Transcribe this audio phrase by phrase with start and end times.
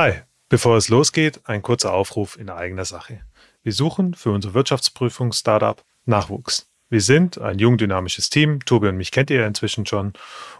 [0.00, 0.12] Hi,
[0.48, 3.18] bevor es losgeht, ein kurzer Aufruf in eigener Sache.
[3.64, 6.70] Wir suchen für unser Wirtschaftsprüfungs-Startup Nachwuchs.
[6.88, 10.12] Wir sind ein jung dynamisches Team, Tobi und mich kennt ihr ja inzwischen schon,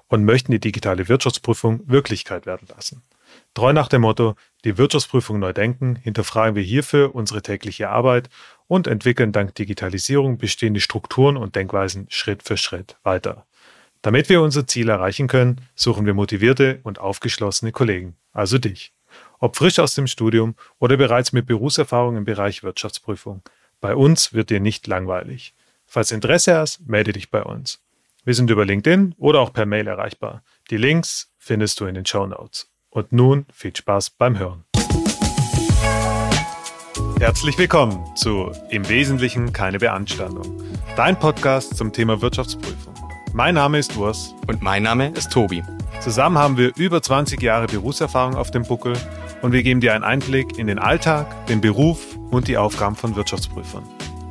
[0.08, 3.04] und möchten die digitale Wirtschaftsprüfung Wirklichkeit werden lassen.
[3.54, 8.30] Treu nach dem Motto, die Wirtschaftsprüfung neu denken, hinterfragen wir hierfür unsere tägliche Arbeit
[8.66, 13.46] und entwickeln dank Digitalisierung bestehende Strukturen und Denkweisen Schritt für Schritt weiter.
[14.02, 18.92] Damit wir unser Ziel erreichen können, suchen wir motivierte und aufgeschlossene Kollegen, also dich
[19.38, 23.42] ob frisch aus dem Studium oder bereits mit Berufserfahrung im Bereich Wirtschaftsprüfung.
[23.80, 25.54] Bei uns wird dir nicht langweilig.
[25.86, 27.80] Falls Interesse hast, melde dich bei uns.
[28.24, 30.42] Wir sind über LinkedIn oder auch per Mail erreichbar.
[30.70, 32.70] Die Links findest du in den Show Notes.
[32.90, 34.64] Und nun viel Spaß beim Hören.
[37.20, 40.62] Herzlich willkommen zu Im Wesentlichen keine Beanstandung,
[40.96, 42.94] dein Podcast zum Thema Wirtschaftsprüfung.
[43.32, 44.34] Mein Name ist Urs.
[44.46, 45.62] Und mein Name ist Tobi.
[46.00, 48.94] Zusammen haben wir über 20 Jahre Berufserfahrung auf dem Buckel
[49.42, 53.16] und wir geben dir einen Einblick in den Alltag, den Beruf und die Aufgaben von
[53.16, 53.84] Wirtschaftsprüfern.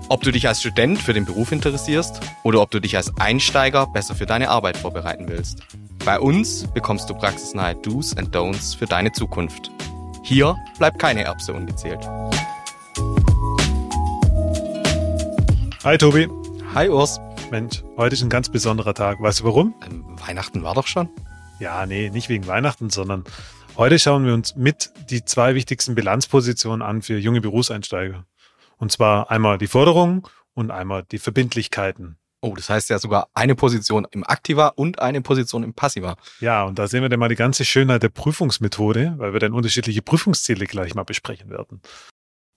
[0.10, 3.88] Ob du dich als Student für den Beruf interessierst oder ob du dich als Einsteiger
[3.88, 5.64] besser für deine Arbeit vorbereiten willst.
[6.06, 9.72] Bei uns bekommst du praxisnahe Do's and Don'ts für deine Zukunft.
[10.24, 12.00] Hier bleibt keine Erbse ungezählt.
[15.84, 16.28] Hi Tobi.
[16.74, 17.20] Hi Urs.
[17.52, 19.22] Mensch, heute ist ein ganz besonderer Tag.
[19.22, 19.74] Weißt du warum?
[19.86, 21.10] Ähm, Weihnachten war doch schon.
[21.60, 23.24] Ja, nee, nicht wegen Weihnachten, sondern
[23.78, 28.26] Heute schauen wir uns mit die zwei wichtigsten Bilanzpositionen an für junge Berufseinsteiger.
[28.78, 30.24] Und zwar einmal die Forderungen
[30.56, 32.18] und einmal die Verbindlichkeiten.
[32.42, 36.18] Oh, das heißt ja sogar eine Position im Aktiva und eine Position im Passiva.
[36.40, 39.54] Ja, und da sehen wir dann mal die ganze Schönheit der Prüfungsmethode, weil wir dann
[39.54, 41.80] unterschiedliche Prüfungsziele gleich mal besprechen werden.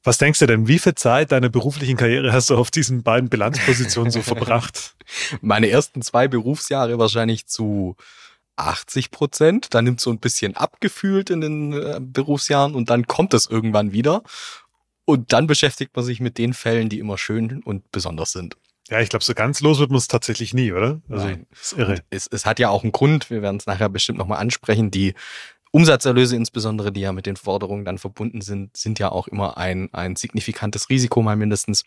[0.03, 3.29] Was denkst du denn, wie viel Zeit deiner beruflichen Karriere hast du auf diesen beiden
[3.29, 4.97] Bilanzpositionen so verbracht?
[5.43, 7.97] Meine ersten zwei Berufsjahre wahrscheinlich zu
[8.61, 9.75] 80 Prozent.
[9.75, 13.93] Da nimmt so ein bisschen abgefühlt in den äh, Berufsjahren und dann kommt es irgendwann
[13.93, 14.23] wieder.
[15.05, 18.57] Und dann beschäftigt man sich mit den Fällen, die immer schön und besonders sind.
[18.89, 21.01] Ja, ich glaube, so ganz los wird man es tatsächlich nie, oder?
[21.09, 21.47] Also, Nein.
[21.61, 22.03] ist irre.
[22.11, 24.91] Es, es, hat ja auch einen Grund, wir werden es nachher bestimmt nochmal ansprechen.
[24.91, 25.15] Die
[25.71, 29.93] Umsatzerlöse insbesondere, die ja mit den Forderungen dann verbunden sind, sind ja auch immer ein,
[29.95, 31.85] ein signifikantes Risiko mal mindestens,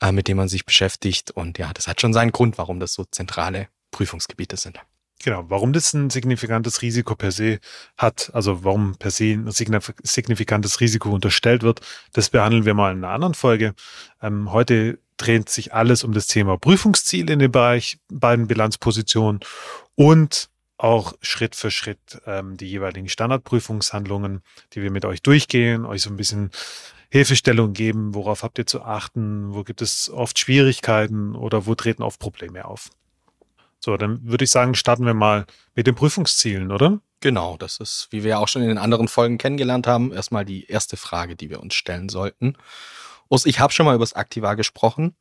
[0.00, 1.32] äh, mit dem man sich beschäftigt.
[1.32, 4.78] Und ja, das hat schon seinen Grund, warum das so zentrale Prüfungsgebiete sind.
[5.24, 7.58] Genau, warum das ein signifikantes Risiko per se
[7.96, 11.80] hat, also warum per se ein signifikantes Risiko unterstellt wird,
[12.12, 13.74] das behandeln wir mal in einer anderen Folge.
[14.20, 19.40] Ähm, heute dreht sich alles um das Thema Prüfungsziel in dem Bereich beiden Bilanzpositionen
[19.94, 24.42] und auch Schritt für Schritt ähm, die jeweiligen Standardprüfungshandlungen,
[24.74, 26.50] die wir mit euch durchgehen, euch so ein bisschen
[27.08, 32.02] Hilfestellung geben, worauf habt ihr zu achten, wo gibt es oft Schwierigkeiten oder wo treten
[32.02, 32.90] oft Probleme auf.
[33.86, 36.98] So, dann würde ich sagen, starten wir mal mit den Prüfungszielen, oder?
[37.20, 40.44] Genau, das ist, wie wir ja auch schon in den anderen Folgen kennengelernt haben, erstmal
[40.44, 42.56] die erste Frage, die wir uns stellen sollten.
[43.28, 45.14] Urs, ich habe schon mal über das Aktiva gesprochen.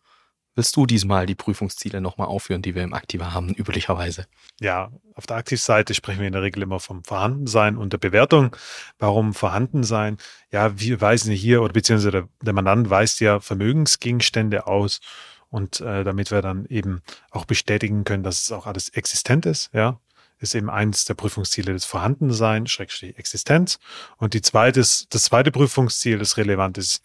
[0.56, 4.26] Willst du diesmal die Prüfungsziele nochmal aufführen, die wir im Aktiva haben, üblicherweise?
[4.60, 8.56] Ja, auf der Aktivseite sprechen wir in der Regel immer vom Vorhandensein und der Bewertung.
[8.98, 10.18] Warum Vorhandensein?
[10.52, 15.02] Ja, wir weisen hier, oder beziehungsweise der, der Mandant weist ja Vermögensgegenstände aus
[15.56, 17.02] und äh, damit wir dann eben
[17.32, 20.02] auch bestätigen können, dass es auch alles existent ist, ja,
[20.40, 23.80] ist eben eins der Prüfungsziele das Vorhandensein, Schrägstrich Existenz.
[24.18, 27.02] Und die zweite, das zweite Prüfungsziel, das relevant ist,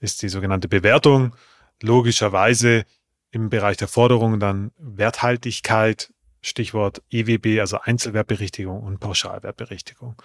[0.00, 1.36] ist die sogenannte Bewertung.
[1.82, 2.86] Logischerweise
[3.32, 6.10] im Bereich der Forderungen dann Werthaltigkeit,
[6.40, 10.16] Stichwort EWB, also Einzelwertberichtigung und Pauschalwertberichtigung.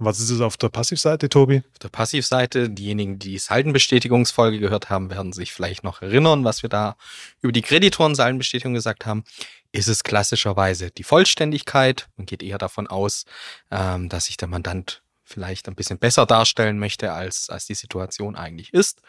[0.00, 1.58] Und was ist es auf der Passivseite, Tobi?
[1.58, 6.62] Auf der Passivseite, diejenigen, die die Saldenbestätigungsfolge gehört haben, werden sich vielleicht noch erinnern, was
[6.62, 6.96] wir da
[7.42, 9.24] über die Kreditoren-Saldenbestätigung gesagt haben.
[9.72, 12.08] Ist es klassischerweise die Vollständigkeit.
[12.16, 13.26] Man geht eher davon aus,
[13.70, 18.36] ähm, dass sich der Mandant vielleicht ein bisschen besser darstellen möchte, als, als die Situation
[18.36, 19.02] eigentlich ist.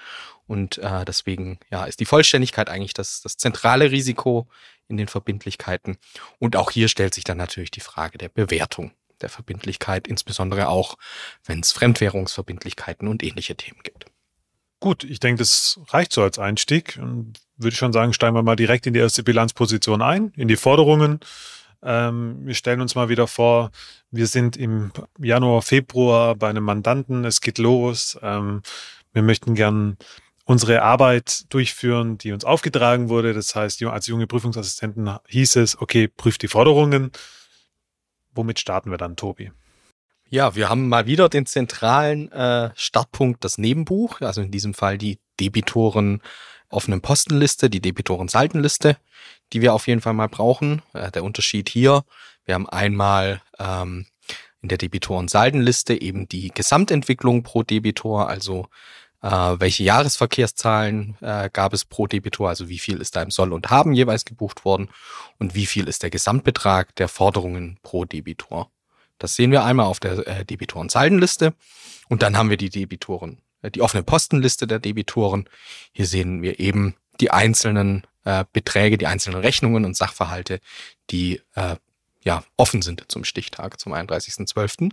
[0.46, 4.50] Und äh, deswegen ja, ist die Vollständigkeit eigentlich das, das zentrale Risiko
[4.90, 5.98] in den Verbindlichkeiten.
[6.38, 8.92] Und auch hier stellt sich dann natürlich die Frage der Bewertung
[9.22, 10.98] der Verbindlichkeit, insbesondere auch,
[11.46, 14.06] wenn es Fremdwährungsverbindlichkeiten und ähnliche Themen gibt.
[14.80, 16.98] Gut, ich denke, das reicht so als Einstieg.
[17.00, 20.48] Und würde ich schon sagen, steigen wir mal direkt in die erste Bilanzposition ein, in
[20.48, 21.20] die Forderungen.
[21.84, 23.72] Ähm, wir stellen uns mal wieder vor,
[24.10, 28.18] wir sind im Januar, Februar bei einem Mandanten, es geht los.
[28.22, 28.62] Ähm,
[29.14, 29.98] wir möchten gern
[30.46, 33.34] unsere Arbeit durchführen, die uns aufgetragen wurde.
[33.34, 37.12] Das heißt, als junge Prüfungsassistenten hieß es, okay, prüft die Forderungen
[38.34, 39.52] womit starten wir dann, Tobi?
[40.30, 44.98] Ja, wir haben mal wieder den zentralen äh, Startpunkt, das Nebenbuch, also in diesem Fall
[44.98, 46.22] die Debitoren
[46.70, 48.98] offenen Postenliste, die Debitoren-Saldenliste,
[49.52, 50.82] die wir auf jeden Fall mal brauchen.
[50.94, 52.04] Äh, der Unterschied hier,
[52.46, 54.06] wir haben einmal ähm,
[54.62, 58.68] in der Debitoren-Saldenliste eben die Gesamtentwicklung pro Debitor, also
[59.22, 63.54] äh, welche Jahresverkehrszahlen äh, gab es pro Debitor, also wie viel ist da im Soll
[63.54, 64.90] und Haben jeweils gebucht worden
[65.40, 68.72] und wie viel ist der Gesamtbetrag der Forderungen pro Debitor.
[69.20, 71.54] Das sehen wir einmal auf der äh, Debitoren-Saldenliste
[72.10, 75.48] und dann haben wir die Debitoren, äh, die offene Postenliste der Debitoren.
[75.92, 80.60] Hier sehen wir eben die einzelnen äh, Beträge, die einzelnen Rechnungen und Sachverhalte,
[81.12, 81.76] die äh,
[82.24, 84.92] ja offen sind zum Stichtag, zum 31.12.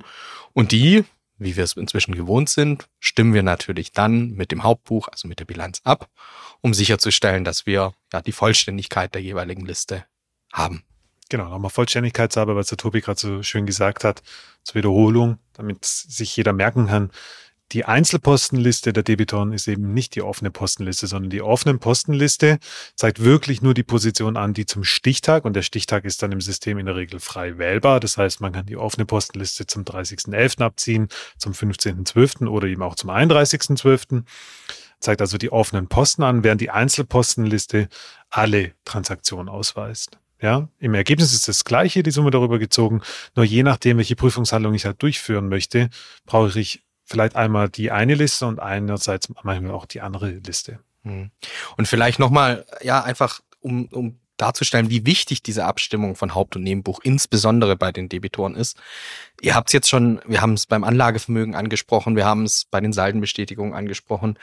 [0.53, 1.05] Und die,
[1.39, 5.39] wie wir es inzwischen gewohnt sind, stimmen wir natürlich dann mit dem Hauptbuch, also mit
[5.39, 6.09] der Bilanz ab,
[6.61, 10.05] um sicherzustellen, dass wir ja die Vollständigkeit der jeweiligen Liste
[10.53, 10.85] haben.
[11.31, 14.23] Genau, nochmal Vollständigkeitshalber, was der Tobi gerade so schön gesagt hat,
[14.65, 17.11] zur Wiederholung, damit sich jeder merken kann,
[17.73, 22.59] die Einzelpostenliste der Debitoren ist eben nicht die offene Postenliste, sondern die offene Postenliste
[22.95, 26.41] zeigt wirklich nur die Position an, die zum Stichtag und der Stichtag ist dann im
[26.41, 28.01] System in der Regel frei wählbar.
[28.01, 30.63] Das heißt, man kann die offene Postenliste zum 30.11.
[30.63, 32.49] abziehen, zum 15.12.
[32.49, 34.23] oder eben auch zum 31.12.
[35.01, 37.89] Zeigt also die offenen Posten an, während die Einzelpostenliste
[38.31, 40.19] alle Transaktionen ausweist.
[40.41, 43.03] Ja, im Ergebnis ist das gleiche, die Summe darüber gezogen.
[43.35, 45.91] Nur je nachdem, welche Prüfungshandlung ich halt durchführen möchte,
[46.27, 50.79] brauche ich vielleicht einmal die eine Liste und einerseits manchmal auch die andere Liste.
[51.03, 51.31] Hm.
[51.77, 56.63] Und vielleicht nochmal, ja, einfach um, um darzustellen, wie wichtig diese Abstimmung von Haupt- und
[56.63, 58.77] Nebenbuch insbesondere bei den Debitoren ist.
[59.41, 62.81] Ihr habt es jetzt schon, wir haben es beim Anlagevermögen angesprochen, wir haben es bei
[62.81, 64.39] den Saldenbestätigungen angesprochen.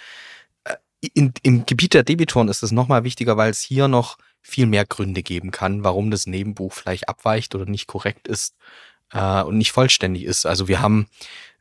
[0.66, 0.76] Äh,
[1.14, 4.86] in, Im Gebiet der Debitoren ist es nochmal wichtiger, weil es hier noch viel mehr
[4.86, 8.56] Gründe geben kann, warum das Nebenbuch vielleicht abweicht oder nicht korrekt ist
[9.12, 10.46] äh, und nicht vollständig ist.
[10.46, 11.08] Also wir haben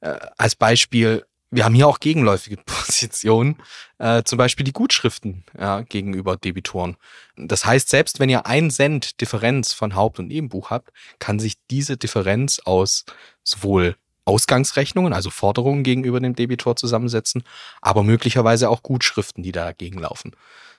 [0.05, 3.56] äh, als Beispiel, wir haben hier auch gegenläufige Positionen,
[3.99, 6.97] äh, zum Beispiel die Gutschriften ja, gegenüber Debitoren.
[7.37, 11.55] Das heißt, selbst wenn ihr ein Cent Differenz von Haupt- und Nebenbuch habt, kann sich
[11.71, 13.05] diese Differenz aus
[13.43, 13.97] sowohl
[14.27, 17.43] Ausgangsrechnungen, also Forderungen gegenüber dem Debitor zusammensetzen,
[17.83, 20.33] aber möglicherweise auch Gutschriften, die dagegen laufen.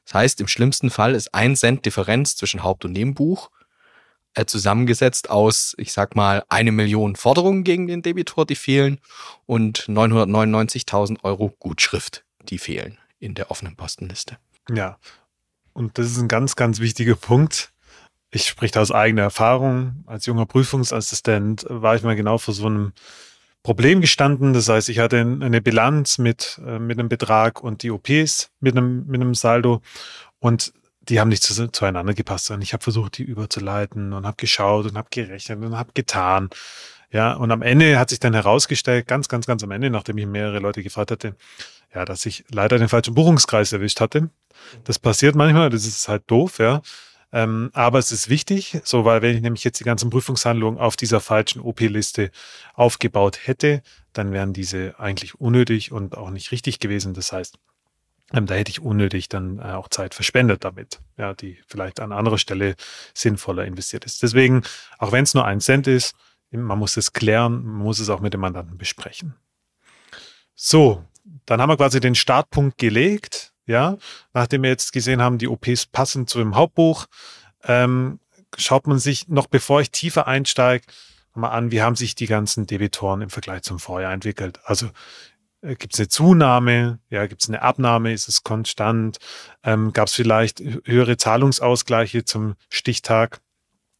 [0.05, 3.49] Das heißt, im schlimmsten Fall ist ein Cent Differenz zwischen Haupt- und Nebenbuch
[4.45, 8.99] zusammengesetzt aus, ich sag mal, eine Million Forderungen gegen den Debitor, die fehlen,
[9.45, 14.37] und 999.000 Euro Gutschrift, die fehlen in der offenen Postenliste.
[14.69, 14.97] Ja,
[15.73, 17.71] und das ist ein ganz, ganz wichtiger Punkt.
[18.31, 20.03] Ich spreche aus eigener Erfahrung.
[20.07, 22.93] Als junger Prüfungsassistent war ich mal genau vor so einem
[23.63, 24.53] Problem gestanden.
[24.53, 28.77] Das heißt, ich hatte eine Bilanz mit, äh, mit einem Betrag und die OPs mit
[28.77, 29.81] einem, mit einem Saldo.
[30.39, 30.73] Und
[31.09, 34.85] die haben nicht zu, zueinander gepasst, sondern ich habe versucht, die überzuleiten und habe geschaut
[34.85, 36.49] und habe gerechnet und habe getan.
[37.11, 40.25] Ja, und am Ende hat sich dann herausgestellt, ganz, ganz, ganz am Ende, nachdem ich
[40.25, 41.35] mehrere Leute gefragt hatte,
[41.93, 44.29] ja, dass ich leider den falschen Buchungskreis erwischt hatte.
[44.83, 46.81] Das passiert manchmal, das ist halt doof, ja.
[47.31, 50.95] Ähm, aber es ist wichtig, so weil wenn ich nämlich jetzt die ganzen Prüfungshandlungen auf
[50.95, 52.31] dieser falschen OP-Liste
[52.73, 53.81] aufgebaut hätte,
[54.13, 57.13] dann wären diese eigentlich unnötig und auch nicht richtig gewesen.
[57.13, 57.57] Das heißt,
[58.31, 62.37] da hätte ich unnötig dann äh, auch Zeit verschwendet damit, ja, die vielleicht an anderer
[62.37, 62.75] Stelle
[63.13, 64.23] sinnvoller investiert ist.
[64.23, 64.63] Deswegen,
[64.97, 66.15] auch wenn es nur ein Cent ist,
[66.51, 69.35] man muss es klären, man muss es auch mit dem Mandanten besprechen.
[70.55, 71.03] So,
[71.45, 73.97] dann haben wir quasi den Startpunkt gelegt, ja,
[74.33, 77.07] nachdem wir jetzt gesehen haben, die OPs passen zu dem Hauptbuch,
[77.63, 78.19] ähm,
[78.57, 80.85] schaut man sich noch bevor ich tiefer einsteige,
[81.33, 84.59] mal an, wie haben sich die ganzen Debitoren im Vergleich zum Vorjahr entwickelt.
[84.63, 84.89] Also
[85.67, 86.99] Gibt es eine Zunahme?
[87.09, 88.13] Ja, gibt es eine Abnahme?
[88.13, 89.17] Ist es konstant?
[89.63, 93.41] Ähm, Gab es vielleicht höhere Zahlungsausgleiche zum Stichtag?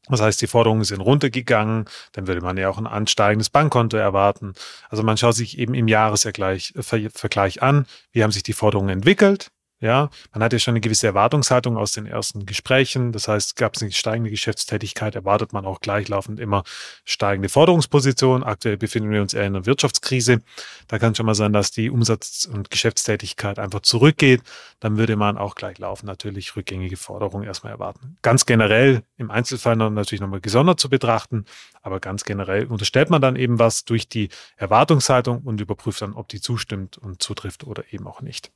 [0.08, 4.54] Das heißt, die Forderungen sind runtergegangen, dann würde man ja auch ein ansteigendes Bankkonto erwarten.
[4.90, 9.52] Also man schaut sich eben im Jahresvergleich Vergleich an, wie haben sich die Forderungen entwickelt,
[9.86, 13.12] ja, man hat ja schon eine gewisse Erwartungshaltung aus den ersten Gesprächen.
[13.12, 16.64] Das heißt, gab es eine steigende Geschäftstätigkeit, erwartet man auch gleichlaufend immer
[17.04, 18.44] steigende Forderungspositionen.
[18.44, 20.42] Aktuell befinden wir uns eher in einer Wirtschaftskrise.
[20.88, 24.42] Da kann schon mal sein, dass die Umsatz- und Geschäftstätigkeit einfach zurückgeht.
[24.80, 28.18] Dann würde man auch gleichlaufend natürlich rückgängige Forderungen erstmal erwarten.
[28.24, 31.46] Ganz generell im Einzelfall noch natürlich nochmal gesondert zu betrachten,
[31.84, 36.28] aber ganz generell unterstellt man dann eben was durch die Erwartungshaltung und überprüft dann, ob
[36.28, 38.52] die zustimmt und zutrifft oder eben auch nicht.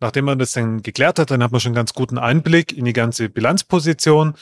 [0.00, 2.84] Nachdem man das dann geklärt hat, dann hat man schon einen ganz guten Einblick in
[2.84, 4.34] die ganze Bilanzposition,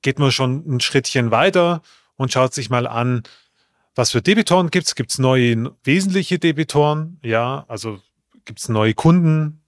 [0.00, 1.82] geht man schon ein Schrittchen weiter
[2.16, 3.22] und schaut sich mal an,
[3.94, 4.94] was für Debitoren gibt es.
[4.94, 7.18] Gibt es neue wesentliche Debitoren?
[7.22, 8.00] Ja, also
[8.44, 9.60] gibt es neue Kunden?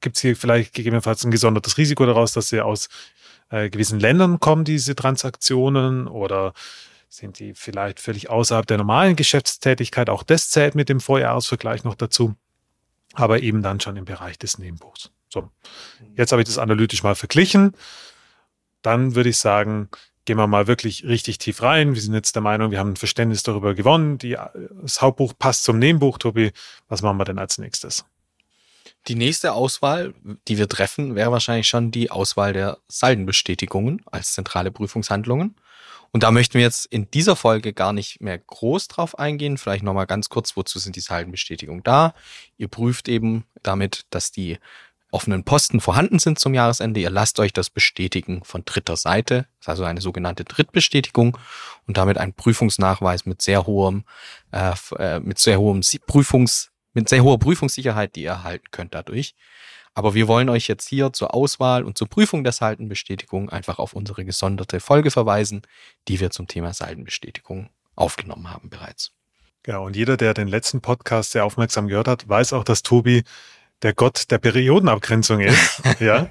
[0.00, 2.88] Gibt es hier vielleicht gegebenenfalls ein gesondertes Risiko daraus, dass sie aus
[3.50, 6.06] äh, gewissen Ländern kommen, diese Transaktionen?
[6.06, 6.52] Oder
[7.08, 10.10] sind die vielleicht völlig außerhalb der normalen Geschäftstätigkeit?
[10.10, 12.36] Auch das zählt mit dem Vorjahresvergleich noch dazu
[13.14, 15.10] aber eben dann schon im Bereich des Nebenbuchs.
[15.28, 15.50] So,
[16.16, 17.72] jetzt habe ich das analytisch mal verglichen.
[18.82, 19.88] Dann würde ich sagen,
[20.24, 21.94] gehen wir mal wirklich richtig tief rein.
[21.94, 24.18] Wir sind jetzt der Meinung, wir haben ein Verständnis darüber gewonnen.
[24.18, 24.36] Die,
[24.82, 26.18] das Hauptbuch passt zum Nebenbuch.
[26.18, 26.52] Tobi,
[26.88, 28.04] was machen wir denn als nächstes?
[29.08, 30.14] Die nächste Auswahl,
[30.46, 35.56] die wir treffen, wäre wahrscheinlich schon die Auswahl der Saldenbestätigungen als zentrale Prüfungshandlungen.
[36.12, 39.56] Und da möchten wir jetzt in dieser Folge gar nicht mehr groß drauf eingehen.
[39.56, 42.14] Vielleicht nochmal ganz kurz, wozu sind die Saldenbestätigungen da?
[42.58, 44.58] Ihr prüft eben damit, dass die
[45.10, 47.00] offenen Posten vorhanden sind zum Jahresende.
[47.00, 49.46] Ihr lasst euch das bestätigen von dritter Seite.
[49.58, 51.38] Das ist also eine sogenannte Drittbestätigung
[51.86, 54.04] und damit ein Prüfungsnachweis mit sehr hohem,
[54.52, 59.34] äh, äh mit sehr hohem Prüfungs, mit sehr hoher Prüfungssicherheit, die ihr erhalten könnt dadurch.
[59.94, 63.92] Aber wir wollen euch jetzt hier zur Auswahl und zur Prüfung der Saldenbestätigung einfach auf
[63.92, 65.62] unsere gesonderte Folge verweisen,
[66.08, 69.12] die wir zum Thema Saldenbestätigung aufgenommen haben bereits.
[69.62, 73.22] Genau, und jeder, der den letzten Podcast sehr aufmerksam gehört hat, weiß auch, dass Tobi
[73.82, 75.82] der Gott der Periodenabgrenzung ist.
[76.00, 76.30] ja,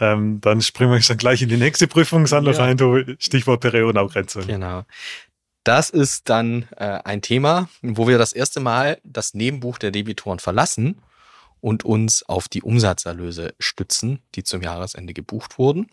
[0.00, 2.60] ähm, dann springen wir schon gleich in die nächste Prüfungshandlung ja.
[2.60, 3.16] rein, Tobi.
[3.18, 4.46] Stichwort Periodenabgrenzung.
[4.46, 4.84] Genau.
[5.64, 10.38] Das ist dann äh, ein Thema, wo wir das erste Mal das Nebenbuch der Debitoren
[10.38, 11.02] verlassen
[11.60, 15.90] und uns auf die Umsatzerlöse stützen, die zum Jahresende gebucht wurden.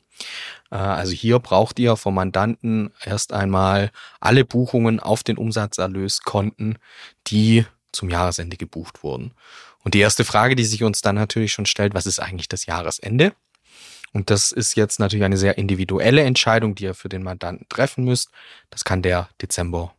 [0.71, 6.77] Äh, also hier braucht ihr vom Mandanten erst einmal alle Buchungen auf den Umsatzerlöskonten,
[7.27, 9.33] die zum Jahresende gebucht wurden.
[9.83, 12.65] Und die erste Frage, die sich uns dann natürlich schon stellt, was ist eigentlich das
[12.65, 13.33] Jahresende?
[14.15, 18.05] Und das ist jetzt natürlich eine sehr individuelle Entscheidung, die ihr für den Mandanten treffen
[18.05, 18.29] müsst.
[18.69, 19.93] Das kann der Dezember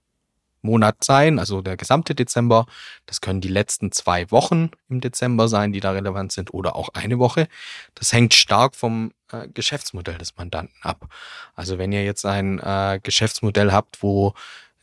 [0.63, 2.65] Monat sein, also der gesamte Dezember.
[3.05, 6.89] Das können die letzten zwei Wochen im Dezember sein, die da relevant sind, oder auch
[6.95, 7.47] eine Woche.
[7.95, 11.09] Das hängt stark vom äh, Geschäftsmodell des Mandanten ab.
[11.55, 14.33] Also wenn ihr jetzt ein äh, Geschäftsmodell habt, wo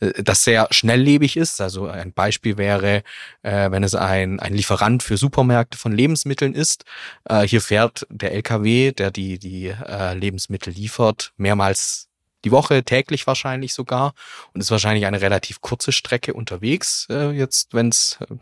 [0.00, 1.60] das sehr schnelllebig ist.
[1.60, 3.02] Also ein Beispiel wäre,
[3.42, 6.84] äh, wenn es ein, ein Lieferant für Supermärkte von Lebensmitteln ist.
[7.24, 12.08] Äh, hier fährt der LKW, der die, die äh, Lebensmittel liefert, mehrmals
[12.44, 14.14] die Woche, täglich wahrscheinlich sogar
[14.52, 18.34] und ist wahrscheinlich eine relativ kurze Strecke unterwegs, äh, jetzt wenn es äh,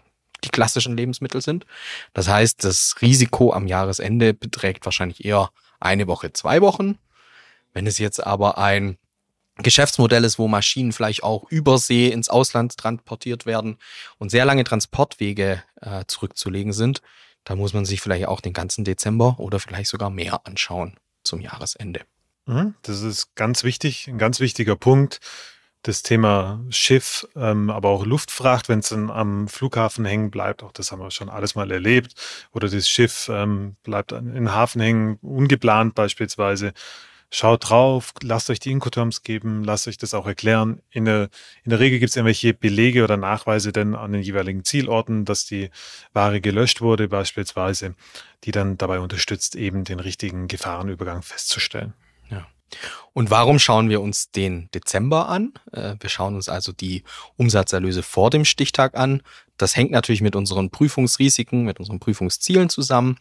[0.44, 1.66] die klassischen Lebensmittel sind.
[2.12, 6.98] Das heißt, das Risiko am Jahresende beträgt wahrscheinlich eher eine Woche, zwei Wochen.
[7.72, 8.98] Wenn es jetzt aber ein
[9.56, 13.76] Geschäftsmodell ist, wo Maschinen vielleicht auch übersee ins Ausland transportiert werden
[14.18, 17.02] und sehr lange Transportwege äh, zurückzulegen sind,
[17.44, 21.40] da muss man sich vielleicht auch den ganzen Dezember oder vielleicht sogar mehr anschauen zum
[21.40, 22.02] Jahresende.
[22.46, 25.20] Mhm, das ist ganz wichtig, ein ganz wichtiger Punkt.
[25.84, 30.70] Das Thema Schiff, ähm, aber auch Luftfracht, wenn es dann am Flughafen hängen bleibt, auch
[30.70, 32.14] das haben wir schon alles mal erlebt.
[32.52, 36.72] Oder das Schiff ähm, bleibt in Hafen hängen, ungeplant beispielsweise.
[37.34, 40.82] Schaut drauf, lasst euch die Incoterms geben, lasst euch das auch erklären.
[40.90, 41.30] In der,
[41.64, 45.46] in der Regel gibt es irgendwelche Belege oder Nachweise denn an den jeweiligen Zielorten, dass
[45.46, 45.70] die
[46.12, 47.94] Ware gelöscht wurde beispielsweise,
[48.44, 51.94] die dann dabei unterstützt, eben den richtigen Gefahrenübergang festzustellen.
[53.12, 55.52] Und warum schauen wir uns den Dezember an?
[55.72, 57.02] Äh, wir schauen uns also die
[57.36, 59.22] Umsatzerlöse vor dem Stichtag an.
[59.56, 63.18] Das hängt natürlich mit unseren Prüfungsrisiken, mit unseren Prüfungszielen zusammen.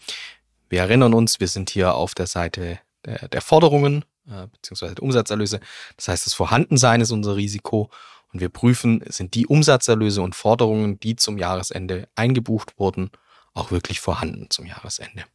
[0.70, 5.04] Wir erinnern uns, wir sind hier auf der Seite der, der Forderungen äh, beziehungsweise der
[5.04, 5.60] Umsatzerlöse.
[5.98, 7.90] Das heißt, das Vorhandensein ist unser Risiko.
[8.34, 13.12] Und wir prüfen, sind die Umsatzerlöse und Forderungen, die zum Jahresende eingebucht wurden,
[13.54, 15.26] auch wirklich vorhanden zum Jahresende.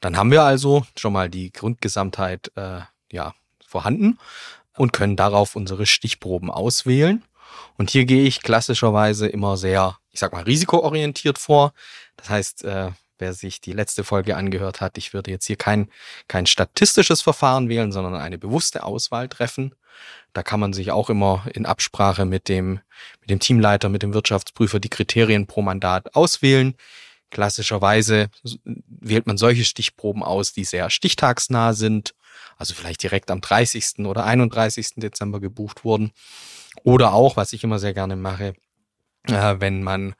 [0.00, 2.80] Dann haben wir also schon mal die Grundgesamtheit äh,
[3.10, 3.34] ja,
[3.66, 4.18] vorhanden
[4.76, 7.24] und können darauf unsere Stichproben auswählen.
[7.78, 11.72] Und hier gehe ich klassischerweise immer sehr, ich sag mal, risikoorientiert vor.
[12.16, 15.90] Das heißt, äh, wer sich die letzte Folge angehört hat, ich würde jetzt hier kein,
[16.28, 19.74] kein statistisches Verfahren wählen, sondern eine bewusste Auswahl treffen.
[20.32, 22.80] Da kann man sich auch immer in Absprache mit dem,
[23.20, 26.74] mit dem Teamleiter, mit dem Wirtschaftsprüfer die Kriterien pro Mandat auswählen.
[27.30, 28.28] Klassischerweise
[28.64, 32.14] wählt man solche Stichproben aus, die sehr stichtagsnah sind
[32.56, 34.06] also vielleicht direkt am 30.
[34.06, 34.94] oder 31.
[34.96, 36.12] Dezember gebucht wurden.
[36.82, 38.54] Oder auch, was ich immer sehr gerne mache,
[39.24, 40.14] äh, wenn man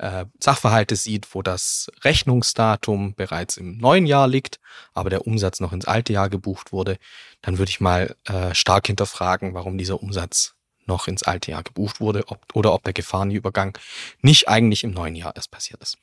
[0.00, 4.58] äh, Sachverhalte sieht, wo das Rechnungsdatum bereits im neuen Jahr liegt,
[4.94, 6.96] aber der Umsatz noch ins alte Jahr gebucht wurde,
[7.42, 10.54] dann würde ich mal äh, stark hinterfragen, warum dieser Umsatz
[10.86, 13.76] noch ins alte Jahr gebucht wurde ob, oder ob der Gefahrenübergang
[14.22, 15.98] nicht eigentlich im neuen Jahr erst passiert ist.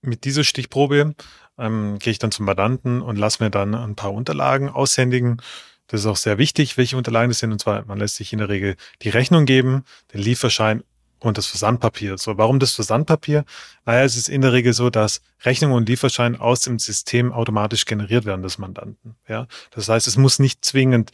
[0.00, 1.14] Mit dieser Stichprobe
[1.58, 5.42] ähm, gehe ich dann zum Mandanten und lasse mir dann ein paar Unterlagen aushändigen.
[5.88, 7.52] Das ist auch sehr wichtig, welche Unterlagen das sind.
[7.52, 10.84] Und zwar, man lässt sich in der Regel die Rechnung geben, den Lieferschein
[11.20, 12.18] und das Versandpapier.
[12.18, 13.44] So, warum das Versandpapier?
[13.84, 17.84] Naja, es ist in der Regel so, dass Rechnung und Lieferschein aus dem System automatisch
[17.86, 19.16] generiert werden des Mandanten.
[19.28, 21.12] Ja, das heißt, es muss nicht zwingend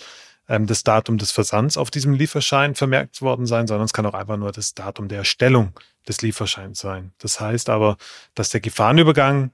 [0.48, 4.14] ähm, das Datum des Versands auf diesem Lieferschein vermerkt worden sein, sondern es kann auch
[4.14, 5.72] einfach nur das Datum der Erstellung
[6.08, 7.12] des Lieferscheins sein.
[7.18, 7.96] Das heißt aber,
[8.34, 9.52] dass der Gefahrenübergang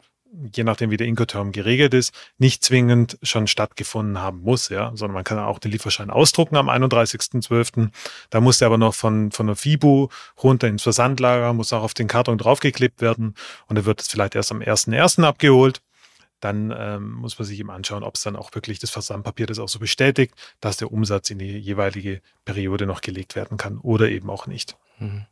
[0.54, 5.14] je nachdem wie der Incoterm geregelt ist, nicht zwingend schon stattgefunden haben muss, ja, sondern
[5.14, 7.90] man kann auch den Lieferschein ausdrucken am 31.12.
[8.30, 10.08] Da muss der aber noch von, von der FIBU
[10.42, 13.34] runter ins Versandlager, muss auch auf den Karton draufgeklebt werden
[13.68, 15.24] und er wird es vielleicht erst am 1.1.
[15.24, 15.80] abgeholt.
[16.40, 19.58] Dann ähm, muss man sich eben anschauen, ob es dann auch wirklich das Versandpapier das
[19.58, 24.10] auch so bestätigt, dass der Umsatz in die jeweilige Periode noch gelegt werden kann oder
[24.10, 24.76] eben auch nicht.
[24.98, 25.24] Mhm.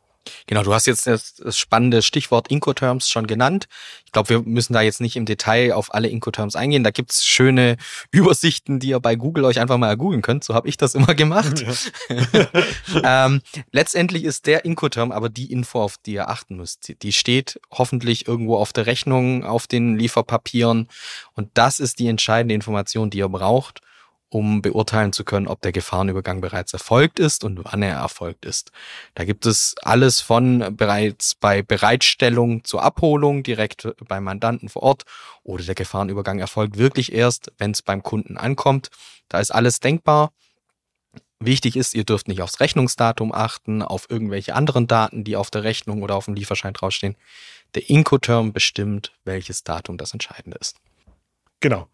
[0.47, 3.67] Genau, du hast jetzt das, das spannende Stichwort Incoterms schon genannt.
[4.05, 6.83] Ich glaube, wir müssen da jetzt nicht im Detail auf alle Incoterms eingehen.
[6.83, 7.77] Da gibt's schöne
[8.11, 10.43] Übersichten, die ihr bei Google euch einfach mal googeln könnt.
[10.43, 11.63] So habe ich das immer gemacht.
[12.09, 12.47] Ja.
[13.25, 13.41] ähm,
[13.71, 17.01] letztendlich ist der Incoterm aber die Info, auf die ihr achten müsst.
[17.01, 20.89] Die steht hoffentlich irgendwo auf der Rechnung, auf den Lieferpapieren.
[21.33, 23.81] Und das ist die entscheidende Information, die ihr braucht
[24.35, 28.73] um beurteilen zu können, ob der Gefahrenübergang bereits erfolgt ist und wann er erfolgt ist.
[29.13, 35.03] Da gibt es alles von bereits bei Bereitstellung zur Abholung direkt beim Mandanten vor Ort
[35.43, 38.89] oder der Gefahrenübergang erfolgt wirklich erst, wenn es beim Kunden ankommt.
[39.29, 40.33] Da ist alles denkbar.
[41.39, 45.63] Wichtig ist, ihr dürft nicht aufs Rechnungsdatum achten, auf irgendwelche anderen Daten, die auf der
[45.63, 47.15] Rechnung oder auf dem Lieferschein draufstehen.
[47.73, 50.75] Der Incoterm bestimmt, welches Datum das entscheidende ist.
[51.61, 51.87] Genau.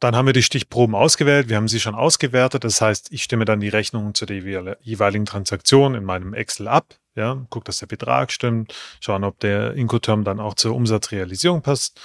[0.00, 1.48] Dann haben wir die Stichproben ausgewählt.
[1.48, 2.64] Wir haben sie schon ausgewertet.
[2.64, 6.94] Das heißt, ich stimme dann die Rechnung zu der jeweiligen Transaktion in meinem Excel ab.
[7.16, 12.00] Ja, gucke, dass der Betrag stimmt, schauen, ob der Incoterm dann auch zur Umsatzrealisierung passt.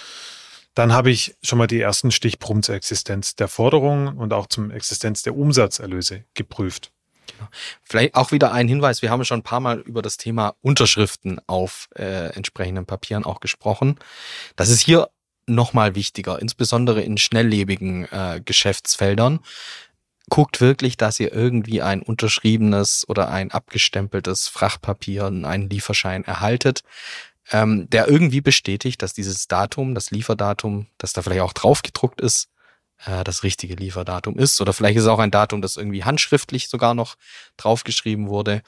[0.76, 4.70] Dann habe ich schon mal die ersten Stichproben zur Existenz der Forderungen und auch zum
[4.70, 6.92] Existenz der Umsatzerlöse geprüft.
[7.28, 7.50] Genau.
[7.84, 9.02] Vielleicht auch wieder ein Hinweis.
[9.02, 13.40] Wir haben schon ein paar Mal über das Thema Unterschriften auf äh, entsprechenden Papieren auch
[13.40, 13.98] gesprochen.
[14.56, 15.10] Das ist hier
[15.50, 19.40] nochmal wichtiger, insbesondere in schnelllebigen äh, Geschäftsfeldern.
[20.30, 26.84] Guckt wirklich, dass ihr irgendwie ein unterschriebenes oder ein abgestempeltes Frachtpapier, einen Lieferschein erhaltet,
[27.52, 32.22] ähm, der irgendwie bestätigt, dass dieses Datum, das Lieferdatum, das da vielleicht auch drauf gedruckt
[32.22, 32.50] ist,
[33.06, 34.60] äh, das richtige Lieferdatum ist.
[34.62, 37.16] Oder vielleicht ist es auch ein Datum, das irgendwie handschriftlich sogar noch
[37.58, 38.62] draufgeschrieben wurde.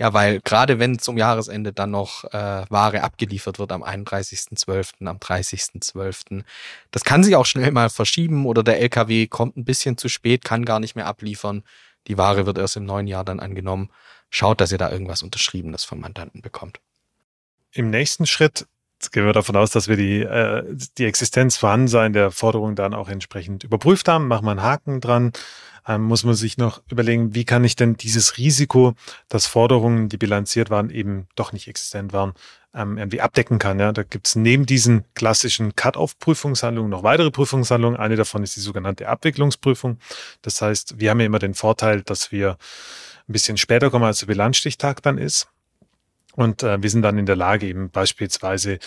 [0.00, 5.16] Ja, weil gerade wenn zum Jahresende dann noch äh, Ware abgeliefert wird am 31.12., am
[5.16, 6.44] 30.12.,
[6.92, 10.44] das kann sich auch schnell mal verschieben oder der LKW kommt ein bisschen zu spät,
[10.44, 11.64] kann gar nicht mehr abliefern.
[12.06, 13.90] Die Ware wird erst im neuen Jahr dann angenommen.
[14.30, 16.80] Schaut, dass ihr da irgendwas Unterschriebenes vom Mandanten bekommt.
[17.72, 18.66] Im nächsten Schritt
[19.12, 20.64] gehen wir davon aus, dass wir die, äh,
[20.98, 24.28] die Existenz vorhanden der Forderung dann auch entsprechend überprüft haben.
[24.28, 25.32] Machen wir einen Haken dran
[25.88, 28.92] ähm, muss man sich noch überlegen, wie kann ich denn dieses Risiko,
[29.28, 32.34] dass Forderungen, die bilanziert waren, eben doch nicht existent waren,
[32.74, 33.80] ähm, irgendwie abdecken kann.
[33.80, 33.92] Ja?
[33.92, 37.98] Da gibt es neben diesen klassischen Cut-off-Prüfungshandlungen noch weitere Prüfungshandlungen.
[37.98, 39.98] Eine davon ist die sogenannte Abwicklungsprüfung.
[40.42, 42.58] Das heißt, wir haben ja immer den Vorteil, dass wir
[43.26, 45.48] ein bisschen später kommen, als der Bilanzstichtag dann ist.
[46.38, 48.78] Und äh, wir sind dann in der Lage, eben beispielsweise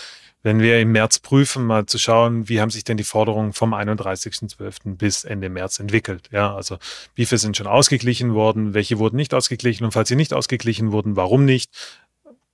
[0.42, 3.74] wenn wir im März prüfen, mal zu schauen, wie haben sich denn die Forderungen vom
[3.74, 4.96] 31.12.
[4.96, 6.30] bis Ende März entwickelt.
[6.32, 6.80] Ja, also
[7.14, 10.94] wie viele sind schon ausgeglichen worden, welche wurden nicht ausgeglichen und falls sie nicht ausgeglichen
[10.94, 11.70] wurden, warum nicht?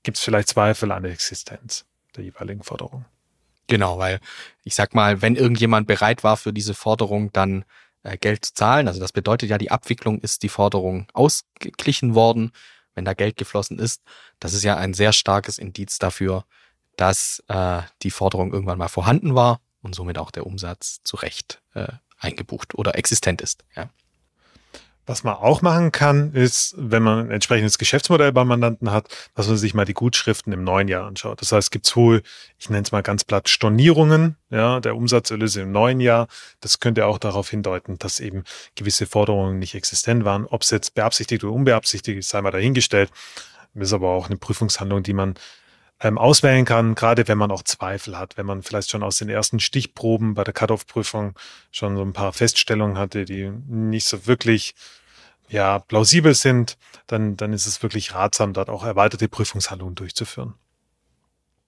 [0.02, 3.06] Gibt es vielleicht Zweifel an der Existenz der jeweiligen Forderung?
[3.68, 4.20] Genau, weil
[4.64, 7.64] ich sag mal, wenn irgendjemand bereit war für diese Forderung, dann
[8.04, 12.52] äh, Geld zu zahlen, also das bedeutet ja, die Abwicklung ist die Forderung ausgeglichen worden,
[12.98, 14.02] wenn da Geld geflossen ist.
[14.40, 16.46] Das ist ja ein sehr starkes Indiz dafür,
[16.98, 21.62] dass äh, die Forderung irgendwann mal vorhanden war und somit auch der Umsatz zu Recht
[21.76, 23.64] äh, eingebucht oder existent ist.
[23.76, 23.90] Ja.
[25.10, 29.48] Was man auch machen kann, ist, wenn man ein entsprechendes Geschäftsmodell beim Mandanten hat, dass
[29.48, 31.40] man sich mal die Gutschriften im neuen Jahr anschaut.
[31.40, 32.22] Das heißt, es gibt wohl,
[32.60, 36.28] ich nenne es mal ganz platt, Stornierungen, ja, der Umsatzerlöse im neuen Jahr.
[36.60, 38.44] Das könnte auch darauf hindeuten, dass eben
[38.76, 40.46] gewisse Forderungen nicht existent waren.
[40.46, 43.10] Ob es jetzt beabsichtigt oder unbeabsichtigt ist, sei mal dahingestellt.
[43.76, 45.36] Das ist aber auch eine Prüfungshandlung, die man
[46.00, 49.30] ähm, auswählen kann, gerade wenn man auch Zweifel hat, wenn man vielleicht schon aus den
[49.30, 51.36] ersten Stichproben bei der Cut-off-Prüfung
[51.72, 54.76] schon so ein paar Feststellungen hatte, die nicht so wirklich
[55.50, 60.54] ja, plausibel sind, dann, dann ist es wirklich ratsam, dort auch erweiterte Prüfungshandlungen durchzuführen.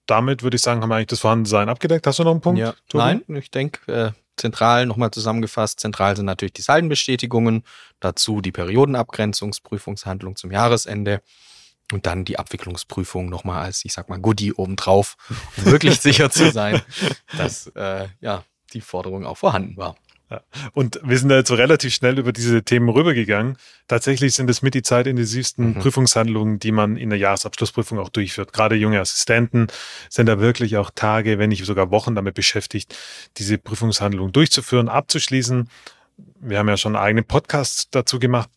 [0.06, 2.06] Damit würde ich sagen, haben wir eigentlich das Vorhandensein abgedeckt.
[2.06, 2.60] Hast du noch einen Punkt?
[2.60, 7.64] Ja, nein, ich denke, äh, zentral nochmal zusammengefasst, zentral sind natürlich die Saldenbestätigungen,
[8.00, 11.22] dazu die Periodenabgrenzungsprüfungshandlung zum Jahresende
[11.92, 15.16] und dann die Abwicklungsprüfung nochmal als, ich sag mal, Goodie obendrauf,
[15.56, 16.80] um wirklich sicher zu sein,
[17.36, 19.96] dass äh, ja, die Forderung auch vorhanden war.
[20.30, 20.42] Ja.
[20.74, 23.56] Und wir sind da jetzt so relativ schnell über diese Themen rübergegangen.
[23.88, 25.74] Tatsächlich sind es mit die zeitintensivsten mhm.
[25.80, 28.52] Prüfungshandlungen, die man in der Jahresabschlussprüfung auch durchführt.
[28.52, 29.66] Gerade junge Assistenten
[30.08, 32.96] sind da wirklich auch Tage, wenn nicht sogar Wochen damit beschäftigt,
[33.38, 35.68] diese Prüfungshandlung durchzuführen, abzuschließen.
[36.38, 38.50] Wir haben ja schon eigene Podcasts dazu gemacht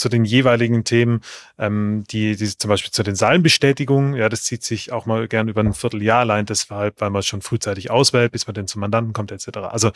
[0.00, 1.20] zu den jeweiligen Themen,
[1.58, 5.48] ähm, die, die zum Beispiel zu den Seilenbestätigungen, ja, das zieht sich auch mal gern
[5.48, 9.12] über ein Vierteljahr allein deshalb, weil man schon frühzeitig auswählt, bis man dann zum Mandanten
[9.12, 9.58] kommt, etc.
[9.58, 9.92] Also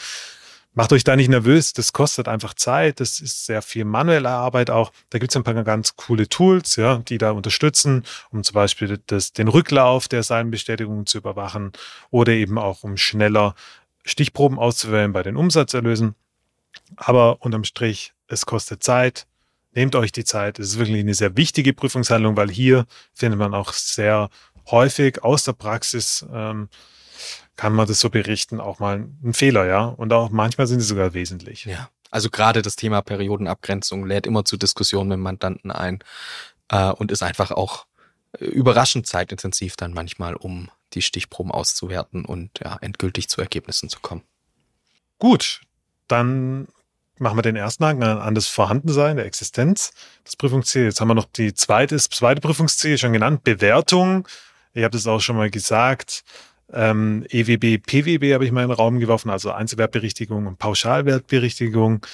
[0.77, 4.71] Macht euch da nicht nervös, das kostet einfach Zeit, das ist sehr viel manuelle Arbeit
[4.71, 4.91] auch.
[5.11, 9.01] Da gibt es ein paar ganz coole Tools, ja, die da unterstützen, um zum Beispiel
[9.07, 11.71] das, den Rücklauf der Seilenbestätigungen zu überwachen
[12.11, 13.55] oder eben auch um schneller
[14.05, 16.17] Stichproben auszuwählen bei den Umsatzerlösen.
[16.97, 19.29] Aber unterm Strich, es kostet Zeit.
[19.75, 20.59] Nehmt euch die Zeit.
[20.59, 24.31] Es ist wirklich eine sehr wichtige Prüfungshandlung, weil hier findet man auch sehr
[24.71, 26.69] häufig aus der Praxis ähm,
[27.57, 29.85] kann man das so berichten, auch mal ein Fehler, ja.
[29.85, 31.65] Und auch manchmal sind sie sogar wesentlich.
[31.65, 31.89] Ja.
[32.11, 36.01] Also gerade das Thema Periodenabgrenzung lädt immer zu Diskussionen mit Mandanten ein
[36.69, 37.87] äh, und ist einfach auch
[38.39, 44.01] äh, überraschend zeitintensiv dann manchmal, um die Stichproben auszuwerten und ja, endgültig zu Ergebnissen zu
[44.01, 44.23] kommen.
[45.19, 45.61] Gut,
[46.09, 46.69] dann
[47.19, 49.93] machen wir den ersten Haken an das Vorhandensein, der Existenz,
[50.25, 50.85] das Prüfungsziel.
[50.85, 54.27] Jetzt haben wir noch die zweite, das zweite Prüfungsziel schon genannt, Bewertung.
[54.73, 56.25] Ich habe das auch schon mal gesagt.
[56.73, 62.05] Ähm, EWB, PWB habe ich mal in den Raum geworfen, also Einzelwertberichtigung und Pauschalwertberichtigung.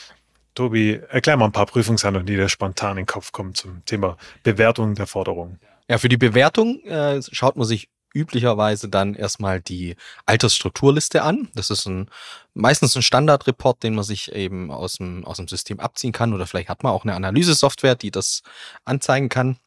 [0.55, 4.17] Tobi, erklär mal ein paar Prüfungshandlungen, die dir spontan in den Kopf kommen zum Thema
[4.43, 5.61] Bewertung der Forderungen.
[5.89, 9.97] Ja, für die Bewertung äh, schaut man sich üblicherweise dann erstmal die
[10.27, 11.49] Altersstrukturliste an.
[11.55, 12.11] Das ist ein,
[12.55, 16.47] meistens ein Standardreport, den man sich eben aus dem, aus dem System abziehen kann oder
[16.47, 18.43] vielleicht hat man auch eine Analysesoftware, die das
[18.85, 19.59] anzeigen kann.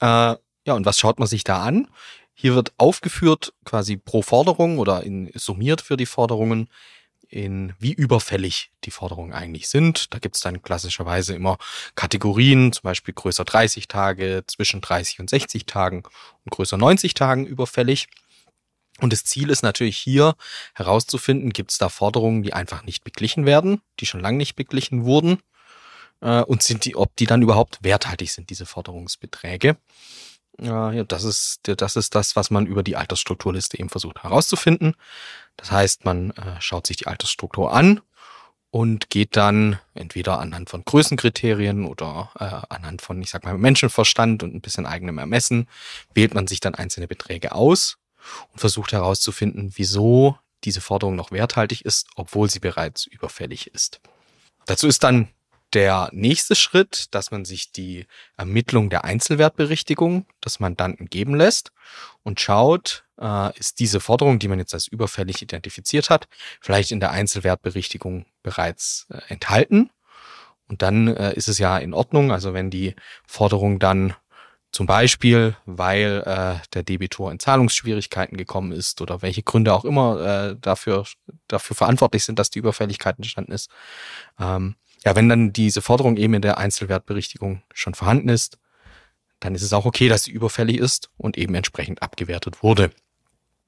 [0.00, 0.36] Äh,
[0.66, 1.88] ja, und was schaut man sich da an?
[2.34, 6.68] Hier wird aufgeführt, quasi pro Forderung oder in, summiert für die Forderungen,
[7.28, 10.12] in wie überfällig die Forderungen eigentlich sind.
[10.14, 11.58] Da gibt es dann klassischerweise immer
[11.94, 16.02] Kategorien, zum Beispiel größer 30 Tage, zwischen 30 und 60 Tagen
[16.44, 18.08] und größer 90 Tagen überfällig.
[19.00, 20.34] Und das Ziel ist natürlich hier
[20.74, 25.04] herauszufinden, gibt es da Forderungen, die einfach nicht beglichen werden, die schon lange nicht beglichen
[25.04, 25.40] wurden,
[26.20, 29.76] äh, und sind die, ob die dann überhaupt werthaltig sind, diese Forderungsbeträge.
[30.60, 34.94] Ja, das ist, das ist das, was man über die Altersstrukturliste eben versucht herauszufinden.
[35.56, 38.00] Das heißt, man äh, schaut sich die Altersstruktur an
[38.70, 44.42] und geht dann entweder anhand von Größenkriterien oder äh, anhand von, ich sag mal, Menschenverstand
[44.42, 45.68] und ein bisschen eigenem Ermessen,
[46.12, 47.98] wählt man sich dann einzelne Beträge aus
[48.52, 54.00] und versucht herauszufinden, wieso diese Forderung noch werthaltig ist, obwohl sie bereits überfällig ist.
[54.66, 55.28] Dazu ist dann
[55.74, 61.72] der nächste Schritt, dass man sich die Ermittlung der Einzelwertberichtigung des Mandanten geben lässt
[62.22, 66.28] und schaut, äh, ist diese Forderung, die man jetzt als überfällig identifiziert hat,
[66.60, 69.90] vielleicht in der Einzelwertberichtigung bereits äh, enthalten.
[70.68, 72.94] Und dann äh, ist es ja in Ordnung, also wenn die
[73.26, 74.14] Forderung dann
[74.70, 81.06] zum Beispiel, weil der Debitor in Zahlungsschwierigkeiten gekommen ist oder welche Gründe auch immer dafür,
[81.48, 83.70] dafür verantwortlich sind, dass die Überfälligkeit entstanden ist,
[84.38, 88.58] ähm, ja, wenn dann diese Forderung eben in der Einzelwertberichtigung schon vorhanden ist,
[89.40, 92.90] dann ist es auch okay, dass sie überfällig ist und eben entsprechend abgewertet wurde.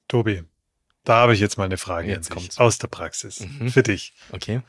[0.07, 0.43] Tobi,
[1.03, 2.57] da habe ich jetzt mal eine Frage jetzt kommt's.
[2.57, 3.69] aus der Praxis mhm.
[3.69, 4.13] für dich.
[4.31, 4.61] Okay.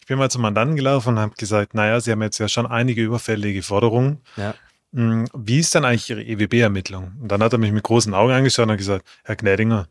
[0.00, 2.66] Ich bin mal zum Mandanten gelaufen und habe gesagt, naja, Sie haben jetzt ja schon
[2.66, 4.20] einige überfällige Forderungen.
[4.36, 4.54] Ja.
[4.92, 7.12] Hm, wie ist dann eigentlich Ihre EWB-Ermittlung?
[7.20, 9.88] Und dann hat er mich mit großen Augen angeschaut und gesagt, Herr Gnädinger,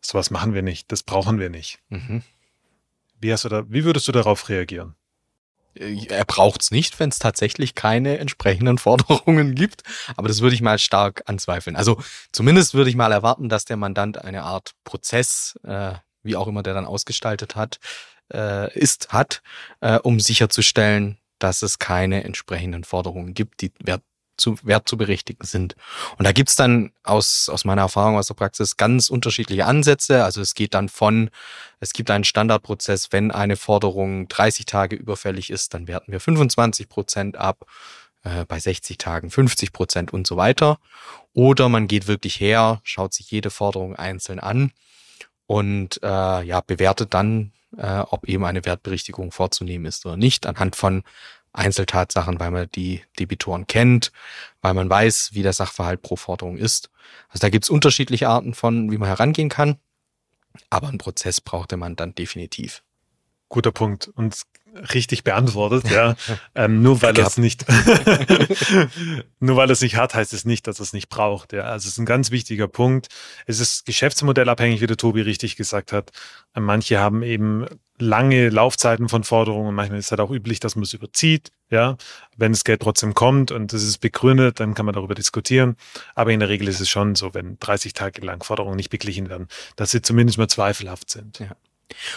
[0.00, 1.78] sowas machen wir nicht, das brauchen wir nicht.
[1.88, 2.22] Mhm.
[3.20, 4.94] Wie, hast du da, wie würdest du darauf reagieren?
[5.74, 9.82] Äh, er braucht es nicht, wenn es tatsächlich keine entsprechenden Forderungen gibt.
[10.16, 11.76] Aber das würde ich mal stark anzweifeln.
[11.76, 12.00] Also
[12.32, 16.62] zumindest würde ich mal erwarten, dass der Mandant eine Art Prozess, äh, wie auch immer
[16.62, 17.78] der dann ausgestaltet hat,
[18.32, 19.42] äh, ist, hat,
[19.80, 24.02] äh, um sicherzustellen, dass es keine entsprechenden Forderungen gibt, die wert
[24.36, 25.76] zu, wert zu berichtigen sind.
[26.18, 30.24] Und da gibt's dann aus, aus meiner Erfahrung aus der Praxis ganz unterschiedliche Ansätze.
[30.24, 31.30] Also es geht dann von,
[31.80, 36.88] es gibt einen Standardprozess, wenn eine Forderung 30 Tage überfällig ist, dann werten wir 25
[36.88, 37.66] Prozent ab,
[38.24, 40.78] äh, bei 60 Tagen 50 Prozent und so weiter.
[41.34, 44.72] Oder man geht wirklich her, schaut sich jede Forderung einzeln an
[45.46, 50.76] und äh, ja, bewertet dann, äh, ob eben eine Wertberichtigung vorzunehmen ist oder nicht, anhand
[50.76, 51.02] von
[51.52, 54.12] Einzeltatsachen, weil man die Debitoren kennt,
[54.62, 56.90] weil man weiß, wie der Sachverhalt pro Forderung ist.
[57.28, 59.78] Also da gibt's unterschiedliche Arten von, wie man herangehen kann,
[60.70, 62.82] aber einen Prozess brauchte man dann definitiv.
[63.48, 64.08] Guter Punkt.
[64.08, 64.42] Und
[64.94, 66.16] richtig beantwortet, ja.
[66.54, 67.64] ähm, nur weil es nicht,
[69.40, 71.52] nur weil es nicht hat, heißt es nicht, dass es nicht braucht.
[71.52, 73.08] Ja, also es ist ein ganz wichtiger Punkt.
[73.46, 76.10] Es ist geschäftsmodellabhängig, wie der Tobi richtig gesagt hat.
[76.54, 77.66] Manche haben eben
[77.98, 79.74] lange Laufzeiten von Forderungen.
[79.74, 81.50] Manchmal ist es halt auch üblich, dass man es überzieht.
[81.70, 81.96] Ja,
[82.36, 85.76] wenn das Geld trotzdem kommt und das ist begründet, dann kann man darüber diskutieren.
[86.14, 89.30] Aber in der Regel ist es schon so, wenn 30 Tage lang Forderungen nicht beglichen
[89.30, 91.38] werden, dass sie zumindest mal zweifelhaft sind.
[91.38, 91.56] Ja.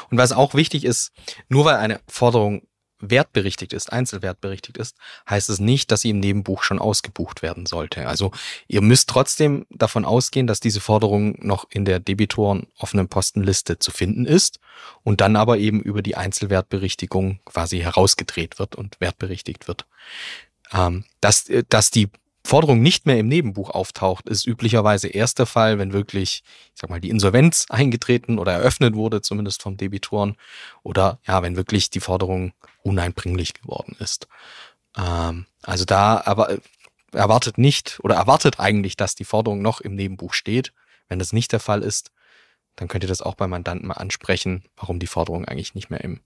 [0.09, 1.11] Und was auch wichtig ist,
[1.49, 2.67] nur weil eine Forderung
[2.99, 4.95] wertberichtigt ist, einzelwertberichtigt ist,
[5.29, 8.07] heißt es nicht, dass sie im Nebenbuch schon ausgebucht werden sollte.
[8.07, 8.31] Also
[8.67, 13.91] ihr müsst trotzdem davon ausgehen, dass diese Forderung noch in der Debitoren offenen Postenliste zu
[13.91, 14.59] finden ist
[15.03, 19.85] und dann aber eben über die Einzelwertberichtigung quasi herausgedreht wird und wertberichtigt wird.
[20.71, 22.09] Ähm, dass, äh, dass die
[22.55, 26.41] Forderung nicht mehr im Nebenbuch auftaucht, ist üblicherweise erst der Fall, wenn wirklich,
[26.73, 30.37] ich sag mal, die Insolvenz eingetreten oder eröffnet wurde, zumindest vom Debitoren,
[30.81, 34.29] oder ja, wenn wirklich die Forderung uneinbringlich geworden ist.
[34.97, 36.57] Ähm, also da aber
[37.11, 40.71] erwartet nicht oder erwartet eigentlich, dass die Forderung noch im Nebenbuch steht.
[41.09, 42.13] Wenn das nicht der Fall ist,
[42.77, 46.05] dann könnt ihr das auch beim Mandanten mal ansprechen, warum die Forderung eigentlich nicht mehr
[46.05, 46.21] im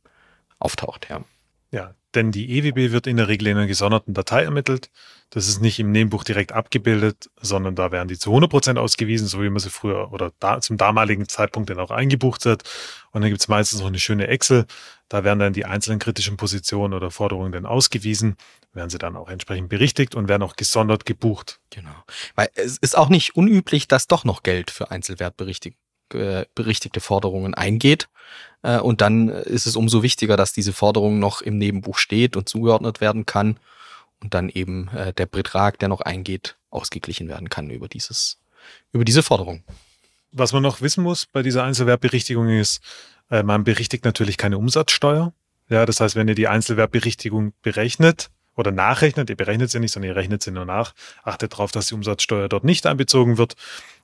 [0.59, 1.23] auftaucht, ja.
[1.71, 4.89] Ja, denn die EWB wird in der Regel in einer gesonderten Datei ermittelt.
[5.29, 9.27] Das ist nicht im Nebenbuch direkt abgebildet, sondern da werden die zu 100 Prozent ausgewiesen,
[9.27, 12.63] so wie man sie früher oder da, zum damaligen Zeitpunkt dann auch eingebucht hat.
[13.11, 14.65] Und dann gibt es meistens noch eine schöne Excel.
[15.07, 18.37] Da werden dann die einzelnen kritischen Positionen oder Forderungen dann ausgewiesen,
[18.73, 21.59] werden sie dann auch entsprechend berichtigt und werden auch gesondert gebucht.
[21.69, 22.03] Genau.
[22.33, 27.53] Weil es ist auch nicht unüblich, dass doch noch Geld für Einzelwertberichtigungen äh, berichtigte Forderungen
[27.53, 28.09] eingeht.
[28.61, 32.49] Äh, und dann ist es umso wichtiger, dass diese Forderung noch im Nebenbuch steht und
[32.49, 33.59] zugeordnet werden kann
[34.21, 38.39] und dann eben äh, der Betrag, der noch eingeht, ausgeglichen werden kann über dieses,
[38.91, 39.63] über diese Forderung.
[40.31, 42.81] Was man noch wissen muss bei dieser Einzelwertberichtigung ist,
[43.31, 45.33] man berichtigt natürlich keine Umsatzsteuer.
[45.69, 50.09] Ja, das heißt, wenn ihr die Einzelwertberichtigung berechnet oder nachrechnet, ihr berechnet sie nicht, sondern
[50.09, 50.93] ihr rechnet sie nur nach,
[51.23, 53.55] achtet darauf, dass die Umsatzsteuer dort nicht einbezogen wird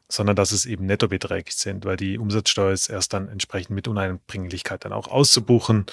[0.10, 4.86] sondern dass es eben Nettobeträge sind, weil die Umsatzsteuer ist erst dann entsprechend mit Uneinbringlichkeit
[4.86, 5.86] dann auch auszubuchen.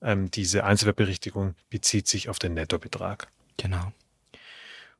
[0.00, 3.28] Ähm, diese Einzelwertberichtigung bezieht sich auf den Nettobetrag.
[3.56, 3.92] Genau.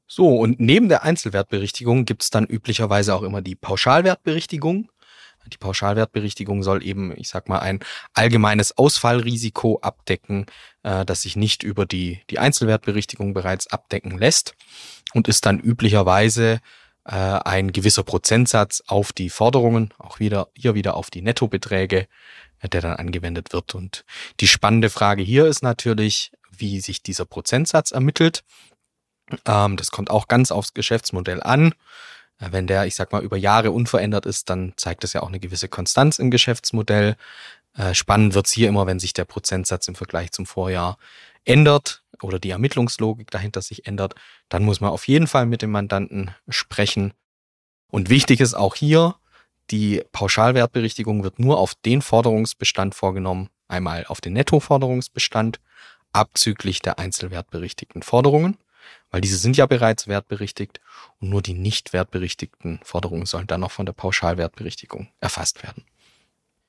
[0.07, 4.91] So, und neben der Einzelwertberichtigung gibt es dann üblicherweise auch immer die Pauschalwertberichtigung.
[5.53, 7.81] Die Pauschalwertberichtigung soll eben, ich sag mal, ein
[8.13, 10.47] allgemeines Ausfallrisiko abdecken,
[10.83, 14.55] äh, das sich nicht über die, die Einzelwertberichtigung bereits abdecken lässt
[15.15, 16.61] und ist dann üblicherweise
[17.09, 22.07] äh, ein gewisser Prozentsatz auf die Forderungen, auch wieder hier wieder auf die Nettobeträge,
[22.61, 23.75] äh, der dann angewendet wird.
[23.75, 24.05] Und
[24.41, 28.45] die spannende Frage hier ist natürlich, wie sich dieser Prozentsatz ermittelt.
[29.47, 31.73] Ähm, das kommt auch ganz aufs Geschäftsmodell an.
[32.39, 35.29] Äh, wenn der, ich sag mal, über Jahre unverändert ist, dann zeigt das ja auch
[35.29, 37.17] eine gewisse Konstanz im Geschäftsmodell.
[37.75, 40.99] Äh, spannend wird's hier immer, wenn sich der Prozentsatz im Vergleich zum Vorjahr
[41.45, 44.15] ändert oder die Ermittlungslogik dahinter sich ändert,
[44.49, 47.13] dann muss man auf jeden Fall mit dem Mandanten sprechen.
[47.89, 49.17] Und wichtig ist auch hier,
[49.71, 55.61] die Pauschalwertberichtigung wird nur auf den Forderungsbestand vorgenommen, einmal auf den Nettoforderungsbestand,
[56.13, 58.57] abzüglich der einzelwertberichtigten Forderungen,
[59.11, 60.81] weil diese sind ja bereits wertberichtigt
[61.21, 65.85] und nur die nicht wertberichtigten Forderungen sollen dann noch von der Pauschalwertberichtigung erfasst werden.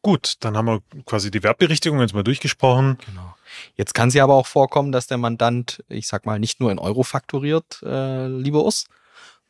[0.01, 2.97] Gut, dann haben wir quasi die Wertberichtigung jetzt mal durchgesprochen.
[3.05, 3.35] Genau.
[3.75, 6.71] Jetzt kann es ja aber auch vorkommen, dass der Mandant, ich sag mal, nicht nur
[6.71, 8.85] in Euro fakturiert, äh, lieber Urs.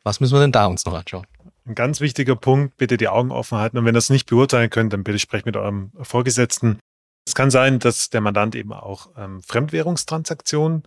[0.02, 1.26] Was müssen wir denn da uns noch anschauen?
[1.66, 3.78] Ein ganz wichtiger Punkt, bitte die Augen offen halten.
[3.78, 6.78] Und wenn ihr das nicht beurteilen könnt, dann bitte sprecht mit eurem Vorgesetzten.
[7.26, 10.82] Es kann sein, dass der Mandant eben auch ähm, Fremdwährungstransaktionen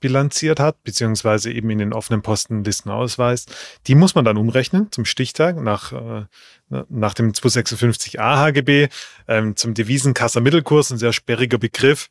[0.00, 3.54] bilanziert hat, beziehungsweise eben in den offenen Postenlisten ausweist.
[3.86, 6.26] Die muss man dann umrechnen zum Stichtag nach, äh,
[6.88, 8.88] nach dem 256a HGB
[9.28, 12.08] ähm, zum Devisenkasser-Mittelkurs, ein sehr sperriger Begriff.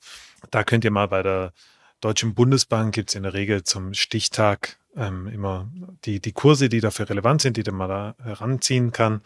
[0.52, 1.54] Da könnt ihr mal bei der
[2.02, 5.70] Deutschen Bundesbank gibt es in der Regel zum Stichtag ähm, immer
[6.06, 9.22] die, die Kurse, die dafür relevant sind, die man da heranziehen kann.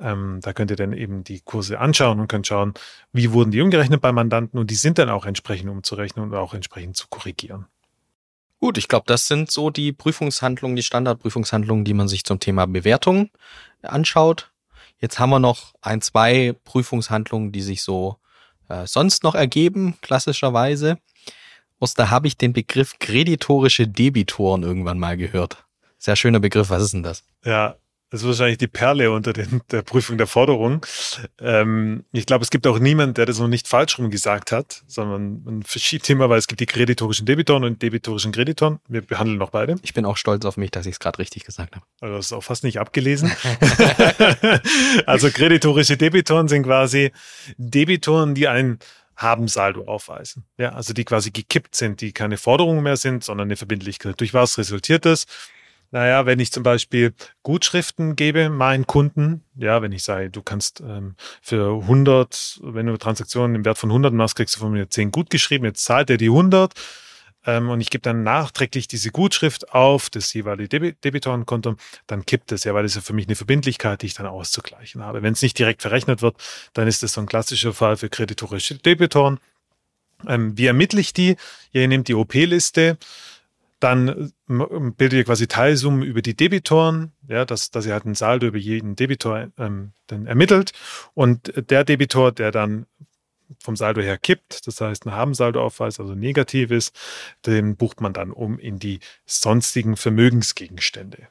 [0.00, 2.74] Ähm, da könnt ihr dann eben die Kurse anschauen und könnt schauen,
[3.12, 6.54] wie wurden die umgerechnet bei Mandanten und die sind dann auch entsprechend umzurechnen und auch
[6.54, 7.66] entsprechend zu korrigieren.
[8.60, 12.66] Gut, ich glaube, das sind so die Prüfungshandlungen, die Standardprüfungshandlungen, die man sich zum Thema
[12.66, 13.30] Bewertung
[13.80, 14.52] anschaut.
[15.00, 18.18] Jetzt haben wir noch ein, zwei Prüfungshandlungen, die sich so
[18.68, 20.98] äh, sonst noch ergeben, klassischerweise.
[21.78, 25.64] Aus da habe ich den Begriff kreditorische Debitoren irgendwann mal gehört.
[25.96, 27.24] Sehr schöner Begriff, was ist denn das?
[27.42, 27.76] Ja,
[28.10, 30.84] das ist wahrscheinlich die Perle unter den, der Prüfung der Forderung.
[31.40, 34.82] Ähm, ich glaube, es gibt auch niemanden, der das noch nicht falsch rum gesagt hat,
[34.88, 38.80] sondern man verschiebt immer, weil es gibt die kreditorischen Debitoren und debitorischen Kreditoren.
[38.88, 39.76] Wir behandeln noch beide.
[39.82, 41.86] Ich bin auch stolz auf mich, dass ich es gerade richtig gesagt habe.
[42.00, 43.30] Also das ist auch fast nicht abgelesen.
[45.06, 47.12] also kreditorische Debitoren sind quasi
[47.58, 48.80] Debitoren, die ein
[49.16, 50.44] Habensaldo aufweisen.
[50.58, 54.18] Ja, also die quasi gekippt sind, die keine Forderungen mehr sind, sondern eine Verbindlichkeit.
[54.18, 55.26] Durch was resultiert das?
[55.92, 60.80] Naja, wenn ich zum Beispiel Gutschriften gebe meinen Kunden, ja, wenn ich sage, du kannst
[60.80, 64.88] ähm, für 100, wenn du Transaktionen im Wert von 100 machst, kriegst du von mir
[64.88, 66.72] 10 gut geschrieben, jetzt zahlt er die 100
[67.46, 71.76] ähm, und ich gebe dann nachträglich diese Gutschrift auf das jeweilige Deb Debitorenkonto,
[72.06, 75.02] dann kippt es ja, weil das ja für mich eine Verbindlichkeit, die ich dann auszugleichen
[75.02, 75.22] habe.
[75.22, 76.36] Wenn es nicht direkt verrechnet wird,
[76.72, 79.40] dann ist das so ein klassischer Fall für kreditorische Debitoren.
[80.28, 81.36] Ähm, wie ermittle ich die?
[81.72, 82.98] Ja, ihr nehmt die OP-Liste,
[83.80, 88.46] dann bildet ihr quasi Teilsummen über die Debitoren, ja, dass, dass ihr halt einen Saldo
[88.46, 90.72] über jeden Debitor ähm, dann ermittelt.
[91.14, 92.86] Und der Debitor, der dann
[93.58, 96.96] vom Saldo her kippt, das heißt ein Habensaldoaufweis, also negativ ist,
[97.46, 101.28] den bucht man dann um in die sonstigen Vermögensgegenstände.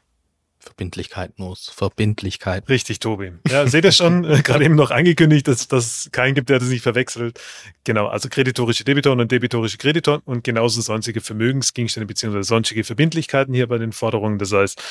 [0.69, 1.69] Verbindlichkeit muss.
[1.69, 2.69] Verbindlichkeit.
[2.69, 3.32] Richtig, Tobi.
[3.49, 6.69] Ja, seht ihr schon, äh, gerade eben noch angekündigt, dass das keinen gibt, der das
[6.69, 7.39] nicht verwechselt.
[7.84, 13.67] Genau, also kreditorische Debitoren und debitorische Kreditoren und genauso sonstige Vermögensgegenstände beziehungsweise sonstige Verbindlichkeiten hier
[13.67, 14.38] bei den Forderungen.
[14.38, 14.82] Das heißt,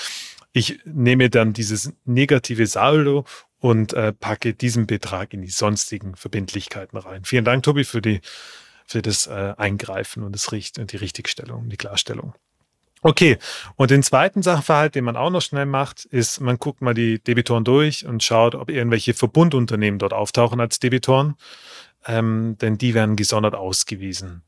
[0.52, 3.24] ich nehme dann dieses negative Saldo
[3.60, 7.24] und äh, packe diesen Betrag in die sonstigen Verbindlichkeiten rein.
[7.24, 8.20] Vielen Dank, Tobi, für die
[8.84, 12.34] für das äh, Eingreifen und das Richt und die Richtigstellung, die Klarstellung.
[13.02, 13.38] Okay,
[13.76, 17.22] und den zweiten Sachverhalt, den man auch noch schnell macht, ist, man guckt mal die
[17.22, 21.36] Debitoren durch und schaut, ob irgendwelche Verbundunternehmen dort auftauchen als Debitoren,
[22.06, 24.42] ähm, denn die werden gesondert ausgewiesen.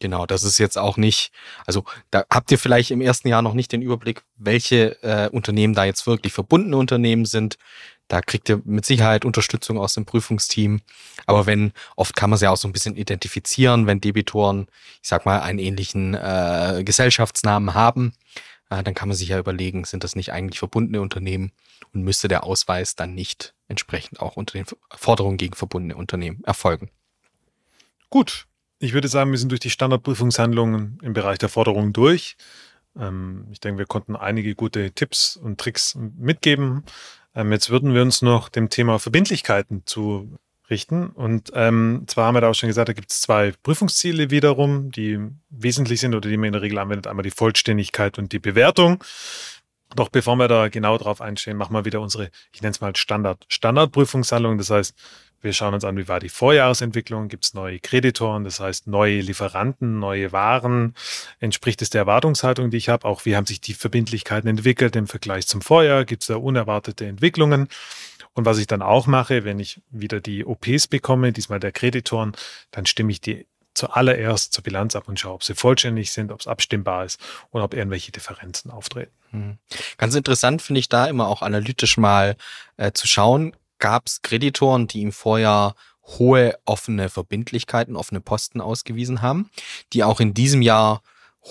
[0.00, 1.32] Genau, das ist jetzt auch nicht,
[1.66, 5.74] also da habt ihr vielleicht im ersten Jahr noch nicht den Überblick, welche äh, Unternehmen
[5.74, 7.58] da jetzt wirklich verbundene Unternehmen sind.
[8.06, 10.80] Da kriegt ihr mit Sicherheit Unterstützung aus dem Prüfungsteam.
[11.26, 14.68] Aber wenn, oft kann man ja auch so ein bisschen identifizieren, wenn Debitoren,
[15.02, 18.14] ich sag mal, einen ähnlichen äh, Gesellschaftsnamen haben,
[18.70, 21.52] äh, dann kann man sich ja überlegen, sind das nicht eigentlich verbundene Unternehmen
[21.92, 26.90] und müsste der Ausweis dann nicht entsprechend auch unter den Forderungen gegen verbundene Unternehmen erfolgen.
[28.10, 28.46] Gut.
[28.80, 32.36] Ich würde sagen, wir sind durch die Standardprüfungshandlungen im Bereich der Forderungen durch.
[32.96, 36.84] Ähm, ich denke, wir konnten einige gute Tipps und Tricks mitgeben.
[37.34, 40.38] Ähm, jetzt würden wir uns noch dem Thema Verbindlichkeiten zu
[40.70, 41.08] richten.
[41.08, 44.92] Und ähm, zwar haben wir da auch schon gesagt, da gibt es zwei Prüfungsziele wiederum,
[44.92, 45.18] die
[45.50, 47.08] wesentlich sind oder die man in der Regel anwendet.
[47.08, 49.02] Einmal die Vollständigkeit und die Bewertung.
[49.96, 52.94] Doch bevor wir da genau drauf einstehen, machen wir wieder unsere, ich nenne es mal
[52.94, 54.58] Standard, Standardprüfungshandlung.
[54.58, 54.94] Das heißt,
[55.40, 59.20] wir schauen uns an, wie war die Vorjahresentwicklung, gibt es neue Kreditoren, das heißt neue
[59.20, 60.94] Lieferanten, neue Waren,
[61.38, 65.06] entspricht es der Erwartungshaltung, die ich habe, auch wie haben sich die Verbindlichkeiten entwickelt im
[65.06, 67.68] Vergleich zum Vorjahr, gibt es da unerwartete Entwicklungen.
[68.34, 72.32] Und was ich dann auch mache, wenn ich wieder die OPs bekomme, diesmal der Kreditoren,
[72.70, 76.40] dann stimme ich die zuallererst zur Bilanz ab und schaue, ob sie vollständig sind, ob
[76.40, 77.20] es abstimmbar ist
[77.50, 79.12] und ob irgendwelche Differenzen auftreten.
[79.30, 79.58] Hm.
[79.96, 82.36] Ganz interessant finde ich da immer auch analytisch mal
[82.76, 85.74] äh, zu schauen, gab es Kreditoren, die im Vorjahr
[86.18, 89.50] hohe offene Verbindlichkeiten, offene Posten ausgewiesen haben,
[89.92, 91.02] die auch in diesem Jahr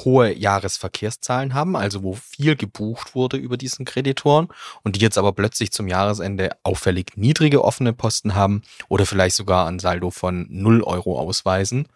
[0.04, 4.48] hohe Jahresverkehrszahlen haben, also wo viel gebucht wurde über diesen Kreditoren
[4.84, 9.68] und die jetzt aber plötzlich zum Jahresende auffällig niedrige offene Posten haben oder vielleicht sogar
[9.68, 11.88] ein Saldo von 0 Euro ausweisen.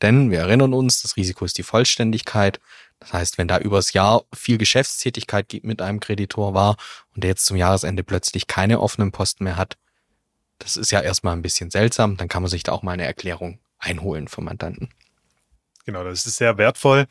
[0.00, 2.60] Denn wir erinnern uns, das Risiko ist die Vollständigkeit.
[3.00, 6.76] Das heißt, wenn da übers Jahr viel Geschäftstätigkeit mit einem Kreditor war
[7.14, 9.76] und der jetzt zum Jahresende plötzlich keine offenen Posten mehr hat,
[10.58, 13.06] das ist ja erstmal ein bisschen seltsam, dann kann man sich da auch mal eine
[13.06, 14.90] Erklärung einholen vom Mandanten.
[15.86, 17.06] Genau, das ist sehr wertvoll,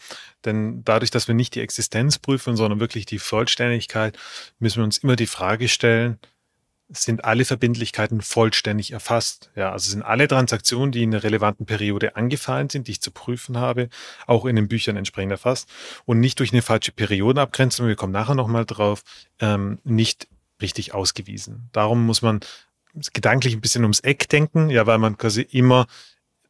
[0.45, 4.17] denn dadurch, dass wir nicht die Existenz prüfen, sondern wirklich die Vollständigkeit,
[4.59, 6.19] müssen wir uns immer die Frage stellen,
[6.89, 9.51] sind alle Verbindlichkeiten vollständig erfasst.
[9.55, 13.11] Ja, also sind alle Transaktionen, die in einer relevanten Periode angefallen sind, die ich zu
[13.11, 13.89] prüfen habe,
[14.25, 15.69] auch in den Büchern entsprechend erfasst
[16.05, 19.03] und nicht durch eine falsche Periodenabgrenzung, wir kommen nachher nochmal drauf,
[19.39, 20.27] ähm, nicht
[20.61, 21.69] richtig ausgewiesen.
[21.71, 22.39] Darum muss man
[23.13, 25.85] gedanklich ein bisschen ums Eck denken, ja, weil man quasi immer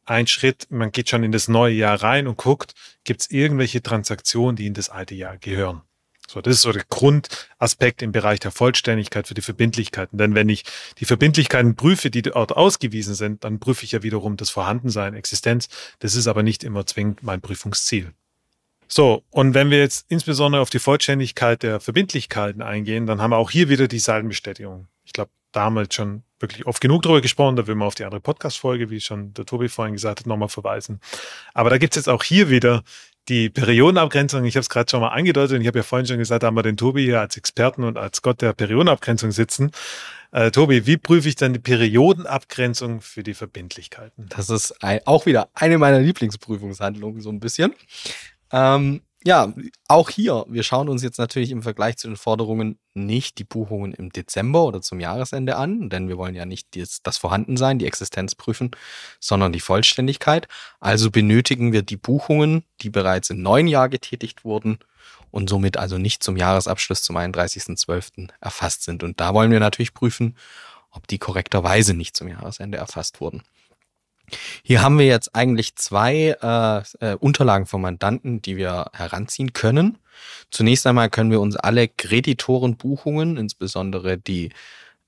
[0.06, 2.74] ein Schritt, man geht schon in das neue Jahr rein und guckt,
[3.04, 5.82] gibt es irgendwelche Transaktionen, die in das alte Jahr gehören.
[6.30, 10.16] So, das ist so der Grundaspekt im Bereich der Vollständigkeit für die Verbindlichkeiten.
[10.16, 10.62] Denn wenn ich
[10.98, 15.68] die Verbindlichkeiten prüfe, die dort ausgewiesen sind, dann prüfe ich ja wiederum das Vorhandensein, Existenz.
[15.98, 18.12] Das ist aber nicht immer zwingend mein Prüfungsziel.
[18.86, 23.36] So, und wenn wir jetzt insbesondere auf die Vollständigkeit der Verbindlichkeiten eingehen, dann haben wir
[23.36, 24.86] auch hier wieder die Seitenbestätigung.
[25.04, 27.56] Ich glaube, da haben wir jetzt schon wirklich oft genug drüber gesprochen.
[27.56, 30.48] Da will man auf die andere Podcast-Folge, wie schon der Tobi vorhin gesagt hat, nochmal
[30.48, 31.00] verweisen.
[31.54, 32.82] Aber da gibt es jetzt auch hier wieder
[33.30, 36.18] die Periodenabgrenzung, ich habe es gerade schon mal angedeutet und ich habe ja vorhin schon
[36.18, 39.70] gesagt, da haben wir den Tobi hier als Experten und als Gott der Periodenabgrenzung sitzen.
[40.32, 44.26] Äh, Tobi, wie prüfe ich dann die Periodenabgrenzung für die Verbindlichkeiten?
[44.28, 47.72] Das ist ein, auch wieder eine meiner Lieblingsprüfungshandlungen, so ein bisschen.
[48.52, 49.52] Ähm, ja,
[49.86, 53.92] auch hier, wir schauen uns jetzt natürlich im Vergleich zu den Forderungen nicht die Buchungen
[53.92, 57.86] im Dezember oder zum Jahresende an, denn wir wollen ja nicht das, das Vorhandensein, die
[57.86, 58.70] Existenz prüfen,
[59.20, 60.48] sondern die Vollständigkeit.
[60.80, 64.78] Also benötigen wir die Buchungen, die bereits im neuen Jahr getätigt wurden
[65.30, 68.28] und somit also nicht zum Jahresabschluss zum 31.12.
[68.40, 69.02] erfasst sind.
[69.02, 70.34] Und da wollen wir natürlich prüfen,
[70.90, 73.42] ob die korrekterweise nicht zum Jahresende erfasst wurden.
[74.62, 79.98] Hier haben wir jetzt eigentlich zwei äh, äh, Unterlagen vom Mandanten, die wir heranziehen können.
[80.50, 84.46] Zunächst einmal können wir uns alle Kreditorenbuchungen, insbesondere die,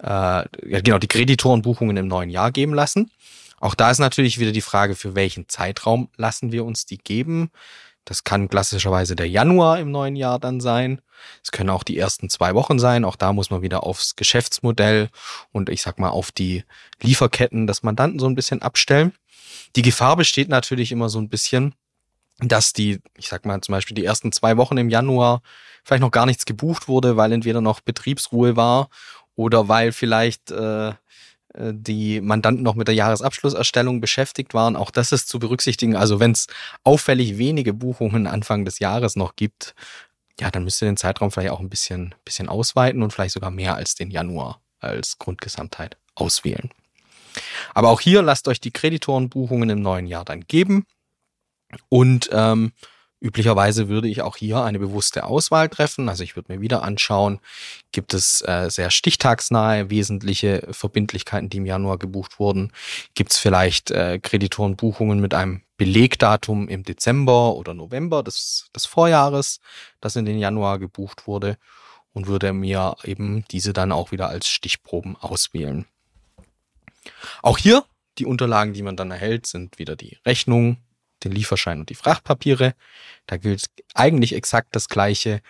[0.02, 3.10] äh, ja, genau, die Kreditorenbuchungen im neuen Jahr geben lassen.
[3.60, 7.50] Auch da ist natürlich wieder die Frage, für welchen Zeitraum lassen wir uns die geben.
[8.04, 11.00] Das kann klassischerweise der Januar im neuen Jahr dann sein.
[11.42, 13.04] Es können auch die ersten zwei Wochen sein.
[13.04, 15.08] Auch da muss man wieder aufs Geschäftsmodell
[15.52, 16.64] und ich sag mal auf die
[17.00, 19.12] Lieferketten des Mandanten so ein bisschen abstellen.
[19.76, 21.74] Die Gefahr besteht natürlich immer so ein bisschen,
[22.38, 25.42] dass die, ich sag mal zum Beispiel die ersten zwei Wochen im Januar
[25.84, 28.88] vielleicht noch gar nichts gebucht wurde, weil entweder noch Betriebsruhe war
[29.36, 30.92] oder weil vielleicht äh,
[31.54, 34.76] die Mandanten noch mit der Jahresabschlusserstellung beschäftigt waren.
[34.76, 35.96] Auch das ist zu berücksichtigen.
[35.96, 36.46] Also wenn es
[36.84, 39.74] auffällig wenige Buchungen Anfang des Jahres noch gibt,
[40.40, 43.50] ja, dann müsst ihr den Zeitraum vielleicht auch ein bisschen, bisschen ausweiten und vielleicht sogar
[43.50, 46.70] mehr als den Januar als Grundgesamtheit auswählen.
[47.74, 50.86] Aber auch hier lasst euch die Kreditorenbuchungen im neuen Jahr dann geben.
[51.88, 52.72] Und ähm,
[53.22, 56.08] Üblicherweise würde ich auch hier eine bewusste Auswahl treffen.
[56.08, 57.38] Also ich würde mir wieder anschauen,
[57.92, 62.72] gibt es äh, sehr stichtagsnahe wesentliche Verbindlichkeiten, die im Januar gebucht wurden?
[63.14, 69.60] Gibt es vielleicht äh, Kreditorenbuchungen mit einem Belegdatum im Dezember oder November des, des Vorjahres,
[70.00, 71.58] das in den Januar gebucht wurde?
[72.14, 75.86] Und würde mir eben diese dann auch wieder als Stichproben auswählen.
[77.40, 77.84] Auch hier
[78.18, 80.78] die Unterlagen, die man dann erhält, sind wieder die Rechnung,
[81.24, 82.74] den Lieferschein und die Frachtpapiere.
[83.26, 85.40] Da gilt eigentlich exakt das Gleiche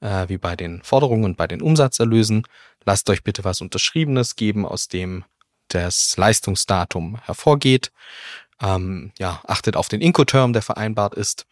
[0.00, 2.46] äh, wie bei den Forderungen und bei den Umsatzerlösen.
[2.84, 5.24] Lasst euch bitte was Unterschriebenes geben, aus dem
[5.68, 7.92] das Leistungsdatum hervorgeht.
[8.60, 11.46] Ähm, ja, achtet auf den Incoterm, der vereinbart ist.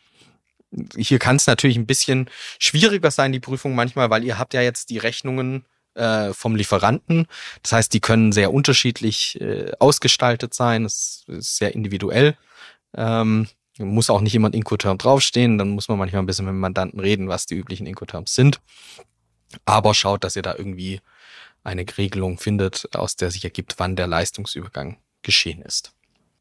[0.96, 4.62] Hier kann es natürlich ein bisschen schwieriger sein, die Prüfung manchmal, weil ihr habt ja
[4.62, 5.64] jetzt die Rechnungen
[5.94, 7.26] äh, vom Lieferanten.
[7.62, 10.84] Das heißt, die können sehr unterschiedlich äh, ausgestaltet sein.
[10.84, 12.36] Es ist sehr individuell.
[12.96, 13.48] Ähm,
[13.78, 17.00] muss auch nicht jemand Incoterm draufstehen, dann muss man manchmal ein bisschen mit dem Mandanten
[17.00, 18.60] reden, was die üblichen Incoterms sind.
[19.64, 21.00] Aber schaut, dass ihr da irgendwie
[21.64, 25.92] eine Regelung findet, aus der sich ergibt, wann der Leistungsübergang geschehen ist.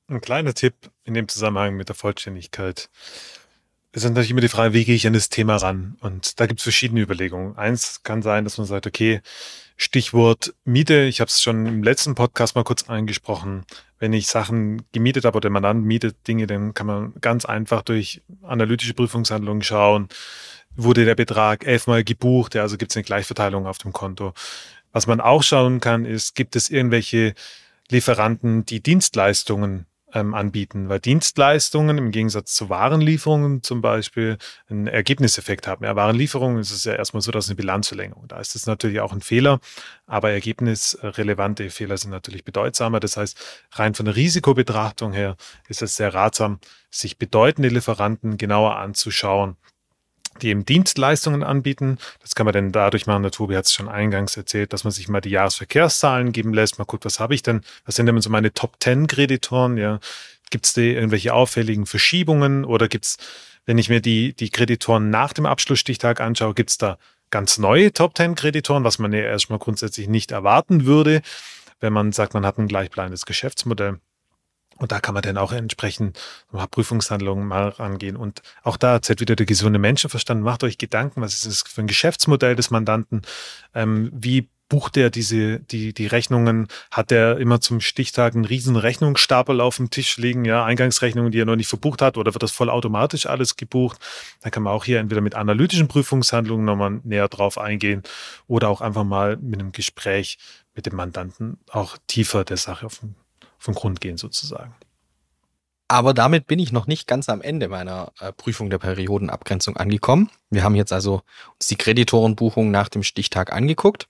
[0.08, 0.76] Ein kleiner Tipp
[1.06, 2.90] in dem Zusammenhang mit der Vollständigkeit.
[3.96, 5.98] Es ist natürlich immer die Frage, wie gehe ich an das Thema ran?
[6.02, 7.56] Und da gibt es verschiedene Überlegungen.
[7.58, 9.22] Eins kann sein, dass man sagt, okay,
[9.78, 13.66] Stichwort Miete, ich habe es schon im letzten Podcast mal kurz angesprochen.
[14.00, 17.84] Wenn ich Sachen gemietet habe oder der Mandant mietet Dinge, dann kann man ganz einfach
[17.84, 20.10] durch analytische Prüfungshandlungen schauen,
[20.76, 24.34] wurde der Betrag elfmal gebucht, ja, also gibt es eine Gleichverteilung auf dem Konto.
[24.92, 27.36] Was man auch schauen kann, ist, gibt es irgendwelche
[27.92, 34.38] Lieferanten, die Dienstleistungen ähm, anbieten, weil Dienstleistungen im Gegensatz zu Warenlieferungen zum Beispiel
[34.70, 35.84] einen Ergebniseffekt haben.
[35.86, 38.28] Ja, Warenlieferungen ist es ja erstmal so, dass eine Bilanzverlängerung.
[38.28, 39.60] Da ist es natürlich auch ein Fehler,
[40.06, 43.00] aber ergebnisrelevante Fehler sind natürlich bedeutsamer.
[43.00, 43.38] Das heißt,
[43.72, 45.36] rein von der Risikobetrachtung her
[45.68, 46.60] ist es sehr ratsam,
[46.90, 49.58] sich bedeutende Lieferanten genauer anzuschauen
[50.42, 51.98] die eben Dienstleistungen anbieten.
[52.22, 54.92] Das kann man denn dadurch machen, der Tobi hat es schon eingangs erzählt, dass man
[54.92, 58.20] sich mal die Jahresverkehrszahlen geben lässt, mal guckt, was habe ich denn, was sind denn
[58.22, 60.00] so meine Top 10 Kreditoren, ja,
[60.50, 63.18] gibt es da irgendwelche auffälligen Verschiebungen oder gibt es,
[63.66, 66.98] wenn ich mir die, die Kreditoren nach dem Abschlussstichtag anschaue, gibt es da
[67.32, 71.22] ganz neue Top 10 Kreditoren, was man ja erstmal grundsätzlich nicht erwarten würde,
[71.80, 74.00] wenn man sagt, man hat ein gleichbleibendes Geschäftsmodell.
[74.78, 76.20] Und da kann man dann auch entsprechend
[76.72, 78.16] Prüfungshandlungen mal rangehen.
[78.16, 80.44] Und auch da erzählt wieder der gesunde Menschenverstand.
[80.44, 83.22] Macht euch Gedanken, was ist das für ein Geschäftsmodell des Mandanten?
[83.74, 86.68] Ähm, wie bucht er diese, die, die Rechnungen?
[86.90, 90.46] Hat er immer zum Stichtag einen riesen Rechnungsstapel auf dem Tisch liegen?
[90.46, 92.18] Ja, Eingangsrechnungen, die er noch nicht verbucht hat?
[92.18, 94.00] Oder wird das vollautomatisch alles gebucht?
[94.42, 98.02] Da kann man auch hier entweder mit analytischen Prüfungshandlungen nochmal näher drauf eingehen
[98.48, 100.40] oder auch einfach mal mit einem Gespräch
[100.74, 103.16] mit dem Mandanten auch tiefer der Sache auf den
[103.64, 104.76] vom Grund gehen sozusagen.
[105.88, 110.30] Aber damit bin ich noch nicht ganz am Ende meiner äh, Prüfung der Periodenabgrenzung angekommen.
[110.50, 111.22] Wir haben jetzt also
[111.54, 114.08] uns die Kreditorenbuchung nach dem Stichtag angeguckt.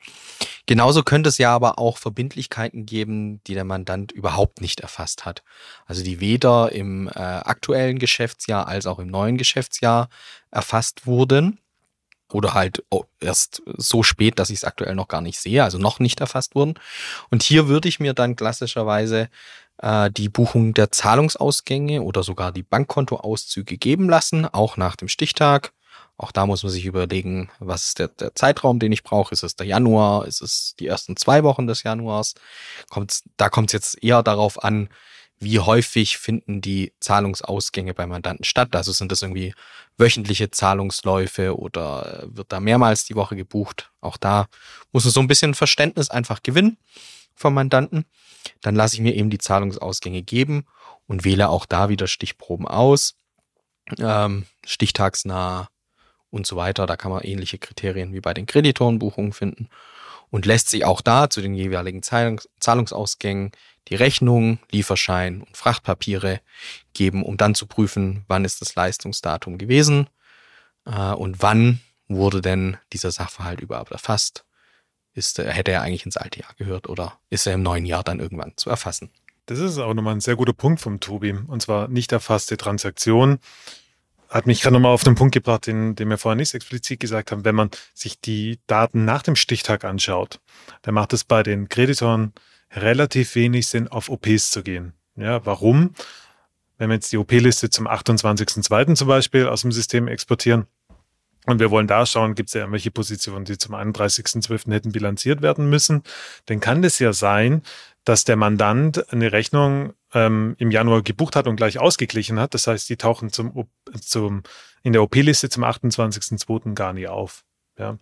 [0.66, 5.43] Genauso könnte es ja aber auch Verbindlichkeiten geben, die der Mandant überhaupt nicht erfasst hat.
[5.86, 10.10] Also die weder im äh, aktuellen Geschäftsjahr als auch im neuen Geschäftsjahr
[10.51, 11.60] erfasst wurden
[12.34, 12.84] oder halt
[13.19, 16.55] erst so spät, dass ich es aktuell noch gar nicht sehe, also noch nicht erfasst
[16.55, 16.75] wurden.
[17.29, 19.29] Und hier würde ich mir dann klassischerweise
[19.77, 25.73] äh, die Buchung der Zahlungsausgänge oder sogar die Bankkontoauszüge geben lassen, auch nach dem Stichtag.
[26.17, 29.34] Auch da muss man sich überlegen, was ist der, der Zeitraum, den ich brauche.
[29.34, 30.27] Ist es der Januar?
[30.27, 32.36] Ist es die ersten zwei Wochen des Januars?
[32.89, 34.89] Kommt's, da kommt es jetzt eher darauf an,
[35.43, 38.75] wie häufig finden die Zahlungsausgänge bei Mandanten statt?
[38.75, 39.53] Also sind das irgendwie
[39.97, 43.91] wöchentliche Zahlungsläufe oder wird da mehrmals die Woche gebucht?
[44.01, 44.47] Auch da
[44.91, 46.77] muss man so ein bisschen Verständnis einfach gewinnen
[47.35, 48.05] vom Mandanten.
[48.61, 50.65] Dann lasse ich mir eben die Zahlungsausgänge geben
[51.07, 53.15] und wähle auch da wieder Stichproben aus,
[53.99, 55.69] ähm, stichtagsnah
[56.29, 56.85] und so weiter.
[56.85, 59.69] Da kann man ähnliche Kriterien wie bei den Kreditorenbuchungen finden
[60.29, 63.51] und lässt sich auch da zu den jeweiligen Zahlungs Zahlungsausgängen
[63.89, 66.41] die Rechnung, Lieferschein und Frachtpapiere
[66.93, 70.09] geben, um dann zu prüfen, wann ist das Leistungsdatum gewesen
[70.86, 74.45] äh, und wann wurde denn dieser Sachverhalt überhaupt erfasst.
[75.13, 78.03] Ist, äh, hätte er eigentlich ins alte Jahr gehört oder ist er im neuen Jahr
[78.03, 79.11] dann irgendwann zu erfassen?
[79.45, 81.34] Das ist auch nochmal ein sehr guter Punkt vom Tobi.
[81.34, 83.39] Und zwar nicht erfasste Transaktion.
[84.29, 87.31] Hat mich gerade nochmal auf den Punkt gebracht, den, den wir vorher nicht explizit gesagt
[87.31, 87.45] haben.
[87.45, 90.39] Wenn man sich die Daten nach dem Stichtag anschaut,
[90.81, 92.34] dann macht es bei den Kreditoren
[92.76, 94.93] relativ wenig Sinn, auf OPs zu gehen.
[95.15, 95.93] Ja, warum?
[96.78, 98.95] Wenn wir jetzt die OP-Liste zum 28.02.
[98.95, 100.67] zum Beispiel aus dem System exportieren,
[101.45, 104.71] und wir wollen da schauen, gibt es ja irgendwelche Positionen, die zum 31.12.
[104.71, 106.03] hätten bilanziert werden müssen.
[106.45, 107.63] Dann kann es ja sein,
[108.05, 112.53] dass der Mandant eine Rechnung ähm, im Januar gebucht hat und gleich ausgeglichen hat.
[112.53, 113.67] Das heißt, die tauchen zum,
[113.99, 114.43] zum,
[114.84, 116.76] in der OP-Liste zum 28.02.
[116.76, 117.43] gar nie auf.
[117.78, 117.97] Ja.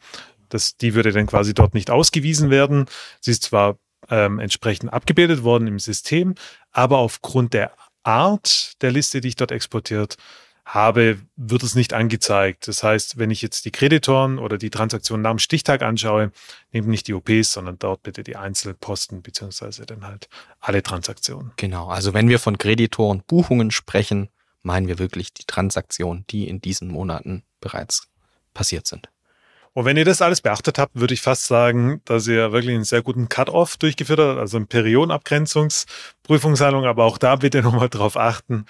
[0.49, 2.85] Das, die würde dann quasi dort nicht ausgewiesen werden.
[3.21, 3.77] Sie ist zwar
[4.11, 6.35] ähm, entsprechend abgebildet worden im System,
[6.71, 7.71] aber aufgrund der
[8.03, 10.17] Art der Liste, die ich dort exportiert
[10.65, 12.67] habe, wird es nicht angezeigt.
[12.67, 16.31] Das heißt, wenn ich jetzt die Kreditoren oder die Transaktionen nach dem Stichtag anschaue,
[16.71, 21.51] nehmt nicht die OPs, sondern dort bitte die Einzelposten beziehungsweise dann halt alle Transaktionen.
[21.57, 24.29] Genau, also wenn wir von Kreditoren Buchungen sprechen,
[24.61, 28.07] meinen wir wirklich die Transaktionen, die in diesen Monaten bereits
[28.53, 29.09] passiert sind.
[29.73, 32.83] Und wenn ihr das alles beachtet habt, würde ich fast sagen, dass ihr wirklich einen
[32.83, 38.65] sehr guten Cut-off durchgeführt habt, also eine Periodenabgrenzungsprüfungshandlung, aber auch da bitte nochmal drauf achten.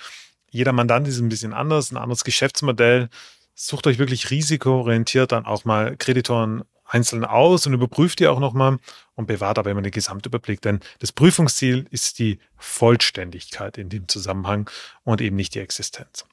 [0.52, 3.10] Jeder Mandant ist ein bisschen anders, ein anderes Geschäftsmodell.
[3.56, 8.78] Sucht euch wirklich risikoorientiert dann auch mal Kreditoren einzeln aus und überprüft die auch nochmal
[9.16, 10.62] und bewahrt aber immer den Gesamtüberblick.
[10.62, 14.70] Denn das Prüfungsziel ist die Vollständigkeit in dem Zusammenhang
[15.04, 16.26] und eben nicht die Existenz.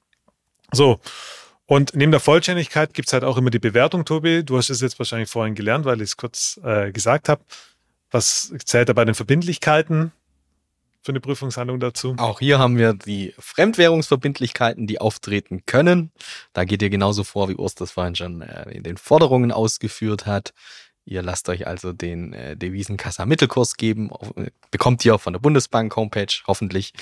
[0.72, 1.00] So,
[1.68, 4.42] und neben der Vollständigkeit gibt es halt auch immer die Bewertung, Tobi.
[4.42, 7.42] Du hast es jetzt wahrscheinlich vorhin gelernt, weil ich es kurz äh, gesagt habe.
[8.10, 10.12] Was zählt da bei den Verbindlichkeiten
[11.02, 12.14] für eine Prüfungshandlung dazu?
[12.16, 16.10] Auch hier haben wir die Fremdwährungsverbindlichkeiten, die auftreten können.
[16.54, 20.24] Da geht ihr genauso vor, wie Urs das vorhin schon äh, in den Forderungen ausgeführt
[20.24, 20.54] hat.
[21.04, 25.40] Ihr lasst euch also den äh, Devisenkassa-Mittelkurs geben, auf, äh, bekommt ihr auch von der
[25.40, 26.94] Bundesbank Homepage hoffentlich.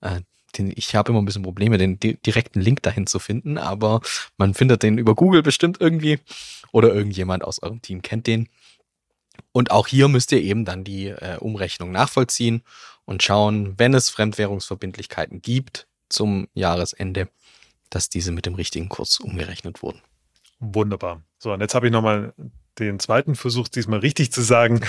[0.00, 0.22] Äh,
[0.58, 4.00] den, ich habe immer ein bisschen Probleme, den di direkten Link dahin zu finden, aber
[4.36, 6.18] man findet den über Google bestimmt irgendwie
[6.72, 8.48] oder irgendjemand aus eurem Team kennt den.
[9.52, 12.62] Und auch hier müsst ihr eben dann die äh, Umrechnung nachvollziehen
[13.04, 17.28] und schauen, wenn es Fremdwährungsverbindlichkeiten gibt zum Jahresende,
[17.90, 20.00] dass diese mit dem richtigen Kurs umgerechnet wurden.
[20.60, 21.22] Wunderbar.
[21.38, 22.32] So, und jetzt habe ich nochmal
[22.78, 24.80] den zweiten Versuch, diesmal richtig zu sagen.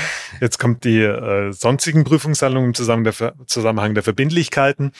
[0.41, 4.91] Jetzt kommt die äh, sonstigen Prüfungshandlungen im Zusammenhang der, Zusammenhang der Verbindlichkeiten.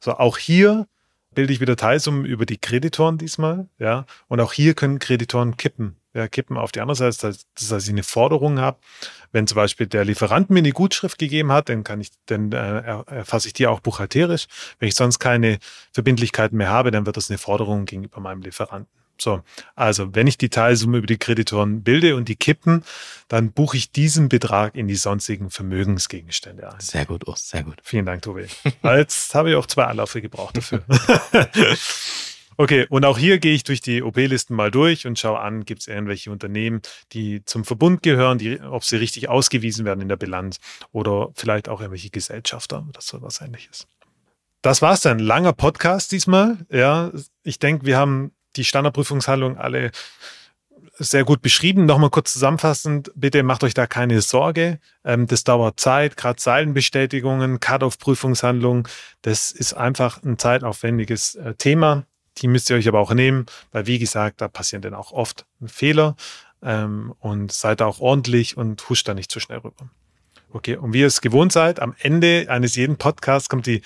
[0.00, 0.86] So, auch hier
[1.34, 4.06] bilde ich wieder Teilsummen über die Kreditoren diesmal, ja.
[4.28, 7.92] Und auch hier können Kreditoren kippen, ja, kippen auf die andere Seite, das heißt, ich
[7.92, 8.78] eine Forderung habe.
[9.32, 12.82] Wenn zum Beispiel der Lieferant mir eine Gutschrift gegeben hat, dann kann ich, dann äh,
[13.06, 14.46] erfasse ich die auch buchhalterisch.
[14.78, 15.58] Wenn ich sonst keine
[15.92, 18.99] Verbindlichkeiten mehr habe, dann wird das eine Forderung gegenüber meinem Lieferanten.
[19.20, 19.42] So,
[19.74, 22.84] also wenn ich die Teilsumme über die Kreditoren bilde und die kippen,
[23.28, 26.80] dann buche ich diesen Betrag in die sonstigen Vermögensgegenstände ein.
[26.80, 27.76] Sehr gut, Urs, sehr gut.
[27.82, 28.46] Vielen Dank, Tobi.
[28.82, 30.82] Jetzt habe ich auch zwei Anläufe gebraucht dafür.
[32.56, 35.82] okay, und auch hier gehe ich durch die OP-Listen mal durch und schaue an, gibt
[35.82, 36.80] es irgendwelche Unternehmen,
[37.12, 40.58] die zum Verbund gehören, die, ob sie richtig ausgewiesen werden in der Bilanz
[40.92, 43.86] oder vielleicht auch irgendwelche Gesellschafter oder so was ähnliches.
[44.62, 45.18] Das war's dann.
[45.18, 46.58] Langer Podcast diesmal.
[46.70, 47.12] Ja,
[47.42, 49.90] ich denke, wir haben die Standardprüfungshandlungen alle
[50.98, 51.86] sehr gut beschrieben.
[51.86, 54.78] Nochmal kurz zusammenfassend, bitte macht euch da keine Sorge.
[55.04, 58.84] Ähm, das dauert Zeit, gerade Zeilenbestätigungen, Cut-off-Prüfungshandlungen.
[59.22, 62.04] Das ist einfach ein zeitaufwendiges äh, Thema.
[62.38, 65.46] Die müsst ihr euch aber auch nehmen, weil wie gesagt, da passieren dann auch oft
[65.64, 66.16] Fehler.
[66.62, 69.88] Ähm, und seid da auch ordentlich und huscht da nicht zu schnell rüber.
[70.52, 73.82] Okay, und wie ihr es gewohnt seid, am Ende eines jeden Podcasts kommt die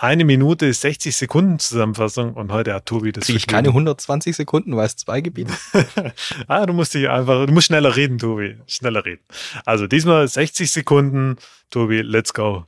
[0.00, 3.26] eine Minute 60 Sekunden Zusammenfassung und heute hat Tobi das.
[3.26, 5.52] Kriege ich keine 120 Sekunden, weil es zwei Gebiete.
[6.48, 8.56] ah, du musst dich einfach, du musst schneller reden, Tobi.
[8.66, 9.22] Schneller reden.
[9.66, 11.36] Also diesmal 60 Sekunden.
[11.68, 12.64] Tobi, let's go.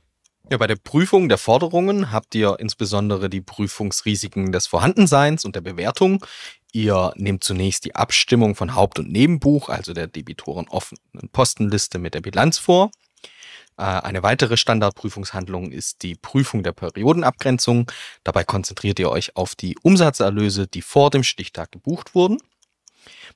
[0.51, 5.61] Ja, bei der Prüfung der Forderungen habt ihr insbesondere die Prüfungsrisiken des Vorhandenseins und der
[5.61, 6.23] Bewertung.
[6.71, 12.13] Ihr nehmt zunächst die Abstimmung von Haupt- und Nebenbuch, also der Debitoren offenen Postenliste mit
[12.13, 12.91] der Bilanz vor.
[13.83, 17.91] Äh, eine weitere Standardprüfungshandlung ist die Prüfung der Periodenabgrenzung.
[18.23, 22.37] Dabei konzentriert ihr euch auf die Umsatzerlöse, die vor dem Stichtag gebucht wurden.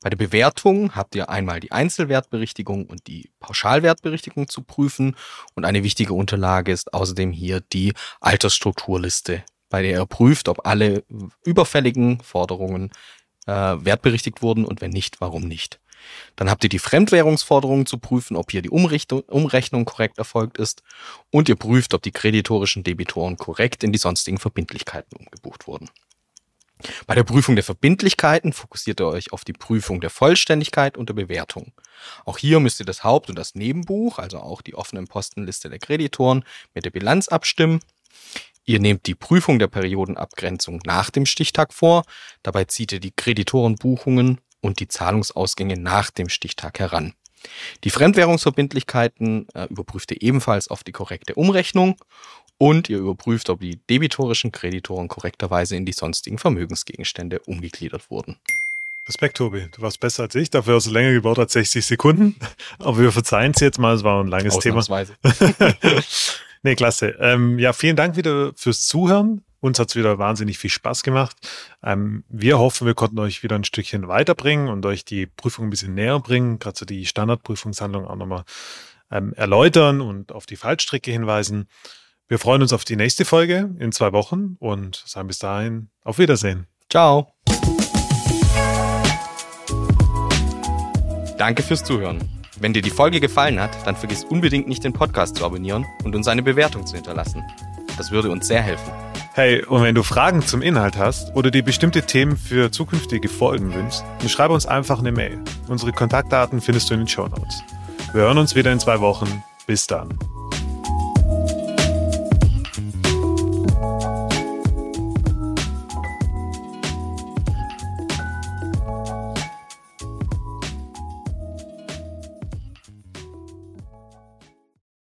[0.02, 5.18] Bei der Bewertung habt ihr einmal die Einzelwertberichtigung und die Pauschalwertberichtigung zu prüfen
[5.56, 7.92] und eine wichtige Unterlage ist außerdem hier die
[8.22, 11.04] Altersstrukturliste, bei der ihr prüft, ob alle
[11.44, 12.92] überfälligen Forderungen
[13.48, 15.82] äh, wertberichtigt wurden und wenn nicht, warum nicht.
[16.36, 20.84] Dann habt ihr die Fremdwährungsforderungen zu prüfen, ob hier die Umrichtung, Umrechnung korrekt erfolgt ist.
[21.32, 25.90] Und ihr prüft, ob die kreditorischen Debitoren korrekt in die sonstigen Verbindlichkeiten umgebucht wurden.
[27.08, 31.16] Bei der Prüfung der Verbindlichkeiten fokussiert ihr euch auf die Prüfung der Vollständigkeit und der
[31.16, 31.74] Bewertung.
[32.26, 35.80] Auch hier müsst ihr das Haupt- und das Nebenbuch, also auch die offenen Postenliste der
[35.80, 36.46] Kreditoren,
[36.76, 37.80] mit der Bilanz abstimmen.
[38.66, 42.04] Ihr nehmt die Prüfung der Periodenabgrenzung nach dem Stichtag vor.
[42.44, 47.14] Dabei zieht ihr die Kreditorenbuchungen und die Zahlungsausgänge nach dem Stichtag heran.
[47.84, 51.96] Die Fremdwährungsverbindlichkeiten äh, überprüft ihr ebenfalls auf die korrekte Umrechnung
[52.58, 58.38] und ihr überprüft, ob die debitorischen Kreditoren korrekterweise in die sonstigen Vermögensgegenstände umgegliedert wurden.
[59.08, 59.70] Respekt, Tobi.
[59.72, 60.50] Du warst besser als ich.
[60.50, 62.36] Dafür hast du länger gebaut als 60 Sekunden.
[62.80, 63.96] Aber wir verzeihen es jetzt mal.
[63.96, 64.84] Es war ein langes Thema.
[66.64, 67.16] nee, klasse.
[67.22, 69.46] Ähm, ja, vielen Dank wieder fürs Zuhören.
[69.60, 71.36] Uns hat es wieder wahnsinnig viel Spaß gemacht.
[71.84, 75.70] Ähm, wir hoffen, wir konnten euch wieder ein Stückchen weiterbringen und euch die Prüfung ein
[75.70, 76.60] bisschen näher bringen.
[76.60, 78.44] Gerade so die Standardprüfungshandlung auch nochmal
[79.12, 81.68] ähm, erläutern und auf die Fallstricke hinweisen.
[82.28, 86.20] Wir freuen uns auf die nächste Folge in zwei Wochen und sagen bis dahin auf
[86.20, 86.68] Wiedersehen.
[86.90, 87.34] Ciao.
[91.38, 92.28] Danke fürs Zuhören.
[92.60, 96.16] Wenn dir die Folge gefallen hat, dann vergiss unbedingt nicht den Podcast zu abonnieren und
[96.16, 97.44] uns eine Bewertung zu hinterlassen.
[97.98, 98.92] Das würde uns sehr helfen.
[99.34, 103.74] Hey, und wenn du Fragen zum Inhalt hast oder dir bestimmte Themen für zukünftige Folgen
[103.74, 105.40] wünschst, dann schreibe uns einfach eine Mail.
[105.68, 107.64] Unsere Kontaktdaten findest du in den Show Notes.
[108.14, 109.44] Wir hören uns wieder in zwei Wochen.
[109.68, 110.18] Bis dann.